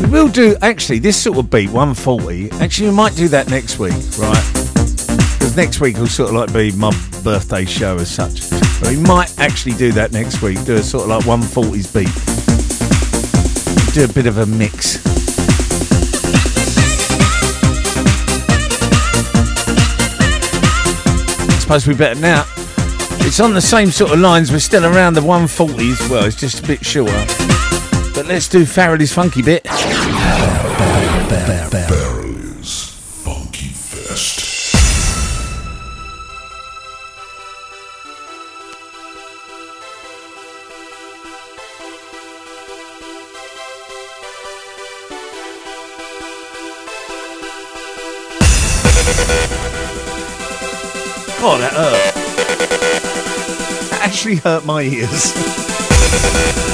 We 0.03 0.09
will 0.11 0.27
do 0.27 0.55
actually 0.61 0.99
this 0.99 1.19
sort 1.19 1.39
of 1.39 1.49
beat 1.49 1.71
140. 1.71 2.51
Actually, 2.63 2.89
we 2.89 2.95
might 2.95 3.15
do 3.15 3.27
that 3.29 3.49
next 3.49 3.79
week, 3.79 3.93
right? 4.19 4.50
Because 5.51 5.65
next 5.65 5.81
week 5.81 5.97
will 5.97 6.07
sort 6.07 6.29
of 6.29 6.35
like 6.35 6.53
be 6.53 6.71
my 6.77 6.91
birthday 7.23 7.65
show 7.65 7.97
as 7.97 8.09
such. 8.09 8.41
We 8.87 8.95
might 8.95 9.37
actually 9.37 9.73
do 9.73 9.91
that 9.91 10.13
next 10.13 10.41
week. 10.41 10.63
Do 10.63 10.75
a 10.75 10.81
sort 10.81 11.03
of 11.03 11.09
like 11.09 11.25
140s 11.25 11.93
beat. 11.93 12.07
Do 13.93 14.05
a 14.05 14.07
bit 14.13 14.27
of 14.27 14.37
a 14.37 14.45
mix. 14.45 15.05
I 21.49 21.59
suppose 21.59 21.85
we 21.85 21.95
better 21.95 22.17
now. 22.21 22.45
It's 23.27 23.41
on 23.41 23.53
the 23.53 23.59
same 23.59 23.91
sort 23.91 24.13
of 24.13 24.19
lines. 24.19 24.53
We're 24.53 24.59
still 24.59 24.85
around 24.85 25.15
the 25.15 25.21
140s. 25.21 26.09
Well, 26.09 26.23
it's 26.23 26.37
just 26.37 26.63
a 26.63 26.67
bit 26.67 26.85
shorter. 26.85 27.25
But 28.15 28.25
let's 28.25 28.47
do 28.47 28.65
Faraday's 28.65 29.11
funky 29.11 29.41
bit. 29.41 29.67
Actually 54.21 54.35
hurt 54.35 54.63
my 54.65 54.83
ears. 54.83 56.67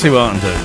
see 0.00 0.08
what 0.08 0.34
I 0.34 0.38
can 0.38 0.40
do. 0.40 0.59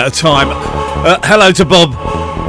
Out 0.00 0.06
of 0.06 0.14
time. 0.14 0.48
Uh, 1.04 1.18
hello 1.24 1.52
to 1.52 1.64
Bob. 1.64 1.92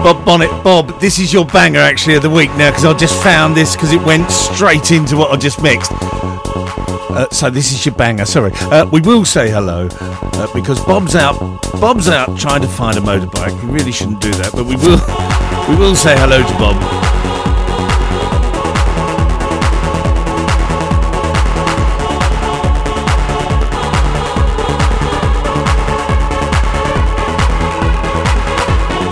Bob 0.03 0.25
Bonnet. 0.25 0.49
Bob, 0.63 0.99
this 1.01 1.19
is 1.19 1.33
your 1.33 1.45
banger 1.45 1.79
actually 1.79 2.15
of 2.15 2.21
the 2.21 2.29
week 2.29 2.49
now 2.51 2.69
because 2.69 2.85
I 2.85 2.93
just 2.97 3.21
found 3.21 3.57
this 3.57 3.75
because 3.75 3.91
it 3.91 4.01
went 4.03 4.31
straight 4.31 4.91
into 4.91 5.17
what 5.17 5.31
I 5.31 5.35
just 5.35 5.61
mixed. 5.61 5.91
Uh, 5.91 7.27
so 7.29 7.49
this 7.49 7.73
is 7.73 7.85
your 7.85 7.93
banger. 7.95 8.25
Sorry, 8.25 8.53
uh, 8.55 8.85
we 8.89 9.01
will 9.01 9.25
say 9.25 9.49
hello 9.49 9.89
uh, 9.91 10.53
because 10.53 10.79
Bob's 10.85 11.15
out. 11.15 11.37
Bob's 11.81 12.07
out 12.07 12.37
trying 12.37 12.61
to 12.61 12.69
find 12.69 12.97
a 12.97 13.01
motorbike. 13.01 13.61
We 13.63 13.69
really 13.69 13.91
shouldn't 13.91 14.21
do 14.21 14.31
that, 14.31 14.51
but 14.53 14.65
we 14.65 14.77
will. 14.77 14.99
We 15.69 15.77
will 15.77 15.95
say 15.95 16.17
hello 16.17 16.39
to 16.39 16.53
Bob. 16.57 17.10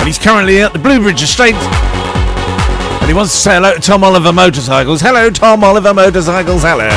He's 0.09 0.17
currently 0.17 0.59
at 0.59 0.73
the 0.73 0.79
Bluebridge 0.79 1.21
Estate. 1.21 1.53
And 1.53 3.07
he 3.07 3.13
wants 3.13 3.31
to 3.31 3.37
say 3.37 3.53
hello 3.53 3.75
to 3.75 3.79
Tom 3.79 4.03
Oliver 4.03 4.33
Motorcycles. 4.33 5.01
Hello, 5.01 5.29
Tom 5.29 5.63
Oliver 5.63 5.93
Motorcycles. 5.93 6.63
Hello. 6.63 6.89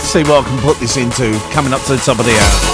see 0.00 0.22
what 0.22 0.46
I 0.46 0.48
can 0.48 0.58
put 0.60 0.78
this 0.78 0.96
into 0.96 1.38
coming 1.52 1.74
up 1.74 1.82
to 1.82 1.92
the 1.92 1.98
top 1.98 2.18
of 2.18 2.24
the 2.24 2.32
hour. 2.32 2.71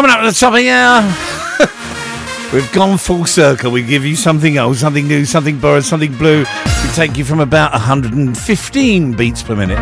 Coming 0.00 0.12
up 0.16 0.20
at 0.20 0.32
the 0.32 0.40
top 0.40 0.54
of 0.54 0.60
the 0.60 0.70
hour. 0.70 2.52
We've 2.54 2.72
gone 2.72 2.96
full 2.96 3.26
circle. 3.26 3.70
We 3.70 3.82
give 3.82 4.02
you 4.02 4.16
something 4.16 4.56
old, 4.56 4.78
something 4.78 5.06
new, 5.06 5.26
something 5.26 5.58
borrowed, 5.58 5.84
something 5.84 6.16
blue. 6.16 6.38
We 6.38 6.90
take 6.94 7.18
you 7.18 7.24
from 7.26 7.38
about 7.38 7.72
115 7.72 9.12
beats 9.12 9.42
per 9.42 9.54
minute 9.54 9.76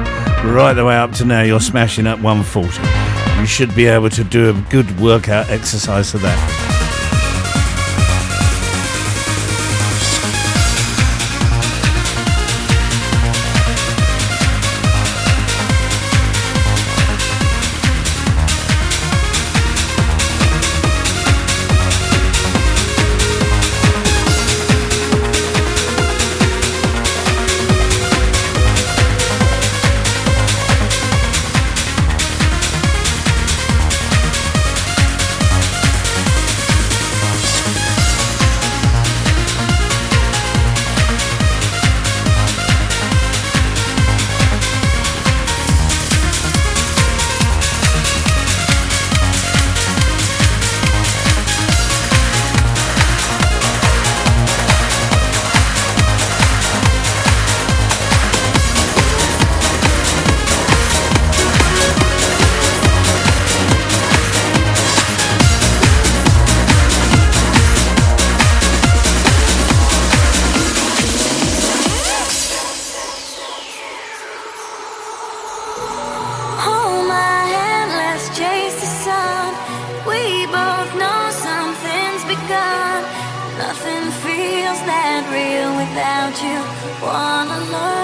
right 0.44 0.72
the 0.72 0.84
way 0.84 0.96
up 0.96 1.12
to 1.12 1.24
now. 1.24 1.42
You're 1.42 1.60
smashing 1.60 2.08
up 2.08 2.18
140. 2.18 3.40
You 3.40 3.46
should 3.46 3.72
be 3.76 3.86
able 3.86 4.10
to 4.10 4.24
do 4.24 4.50
a 4.50 4.54
good 4.70 4.98
workout 4.98 5.50
exercise 5.50 6.10
for 6.10 6.18
that. 6.18 6.57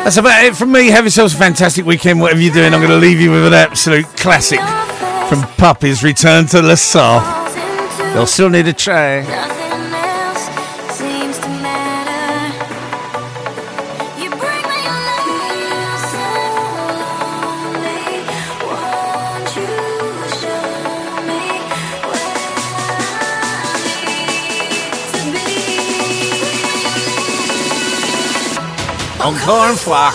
That's 0.04 0.18
about 0.18 0.44
it 0.44 0.54
from 0.54 0.70
me. 0.70 0.88
Have 0.88 1.04
yourselves 1.04 1.32
a 1.32 1.38
fantastic 1.38 1.86
weekend, 1.86 2.20
whatever 2.20 2.38
you're 2.38 2.52
doing. 2.52 2.74
I'm 2.74 2.80
going 2.80 2.90
to 2.90 2.96
leave 2.98 3.20
you 3.20 3.30
with 3.30 3.46
an 3.46 3.54
absolute 3.54 4.04
classic 4.18 4.60
from 5.30 5.42
Puppies 5.56 6.04
Return 6.04 6.44
to 6.48 6.60
Le 6.60 6.76
South. 6.76 7.24
They'll 8.12 8.26
still 8.26 8.50
need 8.50 8.68
a 8.68 8.74
tray. 8.74 9.24
Encore 29.24 29.64
une 29.70 29.76
fois. 29.78 30.12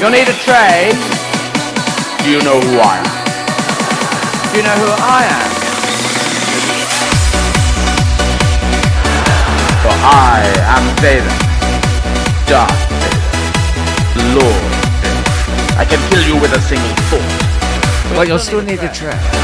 You'll 0.00 0.10
need 0.10 0.28
a 0.28 0.36
tray. 0.44 0.92
Do 2.22 2.30
you 2.30 2.42
know 2.42 2.60
who 2.60 2.76
I 2.78 3.00
am? 3.00 3.08
Do 4.52 4.58
you 4.58 4.64
know 4.64 4.76
who 4.84 4.90
I 5.00 5.24
am? 5.32 5.50
For 9.80 9.94
I 10.04 10.44
am 10.76 10.84
Vader. 11.00 11.36
Darth 12.50 12.84
Vader. 13.00 13.24
Lord 14.36 14.64
Vader. 15.00 15.24
I 15.80 15.84
can 15.88 16.00
kill 16.10 16.22
you 16.26 16.36
with 16.38 16.52
a 16.52 16.60
single 16.60 16.94
thought. 17.08 18.12
Well, 18.12 18.28
you'll 18.28 18.38
still 18.38 18.60
need 18.60 18.80
a 18.80 18.92
tray. 18.92 19.43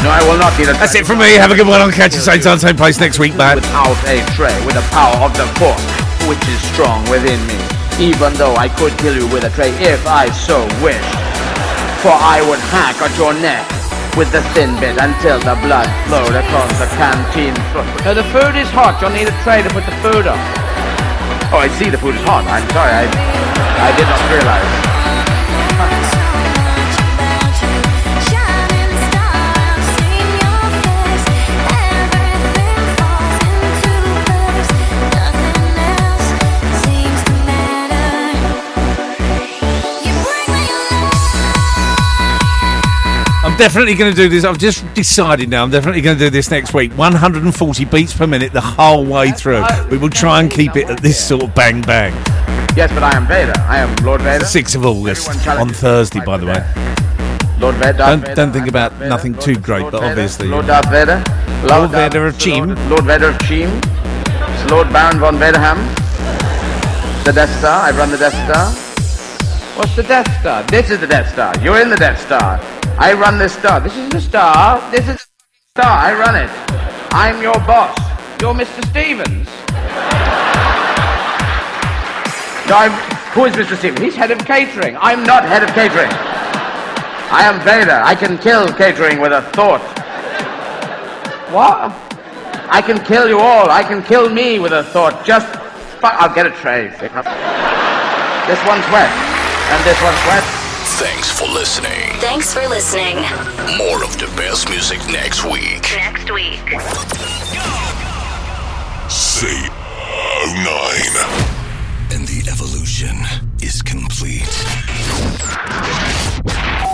No, 0.00 0.08
I 0.08 0.24
will 0.24 0.40
not 0.40 0.56
need 0.56 0.68
a 0.68 0.72
That's 0.80 0.96
it 0.96 1.04
from 1.04 1.20
me. 1.20 1.36
Have 1.36 1.52
a 1.52 1.56
good 1.56 1.68
one. 1.68 1.80
I'll 1.80 1.92
catch 1.92 2.16
you 2.16 2.24
same 2.24 2.40
time, 2.40 2.58
same 2.58 2.76
place 2.76 2.98
next 2.98 3.18
week, 3.18 3.36
man. 3.36 3.60
Without 3.60 4.00
a 4.08 4.24
tray, 4.32 4.56
with 4.64 4.72
the 4.72 4.86
power 4.88 5.12
of 5.20 5.36
the 5.36 5.44
force, 5.60 5.84
which 6.24 6.40
is 6.48 6.56
strong 6.72 7.04
within 7.12 7.36
me. 7.44 7.60
Even 8.00 8.32
though 8.40 8.56
I 8.56 8.72
could 8.72 8.96
kill 8.96 9.12
you 9.12 9.28
with 9.28 9.44
a 9.44 9.52
tray 9.52 9.68
if 9.84 10.00
I 10.08 10.32
so 10.32 10.64
wished. 10.80 11.20
For 12.00 12.16
I 12.16 12.40
would 12.48 12.60
hack 12.72 12.96
at 13.04 13.12
your 13.20 13.36
neck 13.36 13.68
with 14.16 14.32
the 14.32 14.40
thin 14.56 14.72
bit 14.80 14.96
until 14.96 15.36
the 15.36 15.52
blood 15.60 15.84
flowed 16.08 16.32
across 16.32 16.72
the 16.80 16.88
canteen 16.96 17.52
floor. 17.68 17.84
Now 18.00 18.16
the 18.16 18.24
food 18.32 18.56
is 18.56 18.72
hot. 18.72 18.96
You'll 19.04 19.12
need 19.12 19.28
a 19.28 19.36
tray 19.44 19.60
to 19.60 19.68
put 19.68 19.84
the 19.84 19.92
food 20.00 20.24
on. 20.24 20.40
Oh, 21.52 21.60
I 21.60 21.68
see 21.76 21.90
the 21.90 21.98
food 21.98 22.16
is 22.16 22.24
hot. 22.24 22.48
I'm 22.48 22.64
sorry. 22.72 22.88
I, 22.88 23.04
I 23.04 23.92
did 24.00 24.08
not 24.08 24.22
realize. 24.32 24.89
Definitely 43.60 43.94
going 43.94 44.10
to 44.10 44.16
do 44.16 44.26
this. 44.26 44.42
I've 44.44 44.56
just 44.56 44.82
decided 44.94 45.50
now. 45.50 45.62
I'm 45.62 45.70
definitely 45.70 46.00
going 46.00 46.16
to 46.16 46.24
do 46.24 46.30
this 46.30 46.50
next 46.50 46.72
week. 46.72 46.96
140 46.96 47.84
beats 47.84 48.16
per 48.16 48.26
minute 48.26 48.54
the 48.54 48.60
whole 48.60 49.04
way 49.04 49.32
through. 49.32 49.62
We 49.90 49.98
will 49.98 50.08
try 50.08 50.40
and 50.40 50.50
keep 50.50 50.76
it 50.76 50.88
at 50.88 51.02
this 51.02 51.22
sort 51.22 51.42
of 51.42 51.54
bang 51.54 51.82
bang. 51.82 52.14
Yes, 52.74 52.90
but 52.94 53.02
I 53.02 53.14
am 53.14 53.26
Vader. 53.26 53.52
I 53.68 53.80
am 53.80 53.94
Lord 54.02 54.22
Vader. 54.22 54.46
6th 54.46 54.76
of 54.76 54.86
August 54.86 55.46
on 55.46 55.68
Thursday, 55.68 56.24
by 56.24 56.38
the 56.38 56.46
way. 56.46 56.64
Lord 57.60 57.74
Vader. 57.74 57.98
Don't, 57.98 58.34
don't 58.34 58.52
think 58.52 58.66
about 58.66 58.98
nothing 58.98 59.34
too 59.34 59.56
great, 59.56 59.82
but 59.90 60.02
obviously. 60.02 60.48
Lord 60.48 60.66
Darth 60.66 60.88
Vader. 60.88 61.22
Lord 61.68 61.90
Vader 61.90 62.26
of 62.26 62.38
Cheam. 62.38 62.68
Lord 62.88 63.04
Vader 63.04 63.28
of 63.28 63.38
Cheam. 63.40 63.68
It's 63.68 64.70
Lord 64.70 64.90
Baron 64.90 65.18
von 65.18 65.36
Vaderham. 65.36 65.76
The 67.26 67.32
Death 67.32 67.54
Star. 67.58 67.82
I 67.82 67.90
run 67.90 68.10
the 68.10 68.16
Death 68.16 68.32
Star. 68.48 68.72
What's 69.76 69.94
the 69.96 70.02
Death 70.02 70.40
Star? 70.40 70.62
This 70.62 70.90
is 70.90 71.00
the 71.00 71.06
Death 71.06 71.30
Star. 71.34 71.52
You're 71.62 71.78
in 71.82 71.90
the 71.90 71.96
Death 71.96 72.24
Star. 72.24 72.58
I 73.00 73.14
run 73.14 73.38
this 73.38 73.54
star. 73.54 73.80
This 73.80 73.96
is 73.96 74.10
the 74.10 74.20
star. 74.20 74.78
This 74.90 75.08
is 75.08 75.16
the 75.16 75.80
star. 75.80 75.88
I 75.88 76.12
run 76.12 76.36
it. 76.36 76.50
I'm 77.16 77.40
your 77.40 77.56
boss. 77.64 77.96
You're 78.42 78.52
Mr. 78.52 78.84
Stevens. 78.92 79.48
No, 82.68 82.76
I'm, 82.76 82.92
who 83.32 83.46
is 83.46 83.56
Mr. 83.56 83.74
Stevens? 83.78 84.00
He's 84.00 84.14
head 84.14 84.30
of 84.30 84.38
catering. 84.40 84.98
I'm 85.00 85.24
not 85.24 85.48
head 85.48 85.62
of 85.62 85.70
catering. 85.70 86.10
I 87.32 87.48
am 87.48 87.64
Vader. 87.64 88.02
I 88.04 88.14
can 88.14 88.36
kill 88.36 88.70
catering 88.74 89.18
with 89.18 89.32
a 89.32 89.40
thought. 89.56 89.80
What? 91.56 91.96
I 92.68 92.82
can 92.82 93.02
kill 93.02 93.30
you 93.30 93.38
all. 93.38 93.70
I 93.70 93.82
can 93.82 94.02
kill 94.02 94.28
me 94.28 94.58
with 94.58 94.72
a 94.72 94.84
thought. 94.84 95.24
Just, 95.24 95.48
I'll 96.04 96.34
get 96.34 96.46
a 96.46 96.50
tray. 96.50 96.88
This 96.88 98.60
one's 98.68 98.84
wet, 98.92 99.08
and 99.08 99.84
this 99.88 99.96
one's 100.02 100.20
wet. 100.28 100.59
Thanks 101.00 101.32
for 101.32 101.46
listening. 101.46 102.12
Thanks 102.20 102.52
for 102.52 102.60
listening. 102.68 103.16
More 103.78 104.04
of 104.04 104.18
the 104.18 104.30
best 104.36 104.68
music 104.68 104.98
next 105.06 105.44
week. 105.44 105.80
Next 105.96 106.30
week. 106.30 106.60
Say 109.08 109.66
nine. 110.60 111.16
And 112.12 112.28
the 112.28 112.44
evolution 112.50 113.16
is 113.62 113.80
complete. 113.80 114.44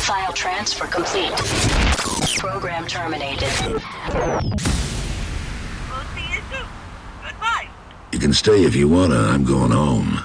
File 0.03 0.33
transfer 0.33 0.87
complete. 0.87 1.33
Program 2.39 2.87
terminated. 2.87 3.51
We'll 3.59 3.81
see 6.15 6.29
you 6.31 6.41
soon. 6.53 6.67
Goodbye. 7.25 7.69
You 8.13 8.21
can 8.21 8.33
stay 8.33 8.63
if 8.63 8.77
you 8.77 8.87
wanna. 8.87 9.19
I'm 9.19 9.45
going 9.45 9.73
home. 9.73 10.21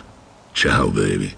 Ciao, 0.53 0.91
baby. 0.91 1.33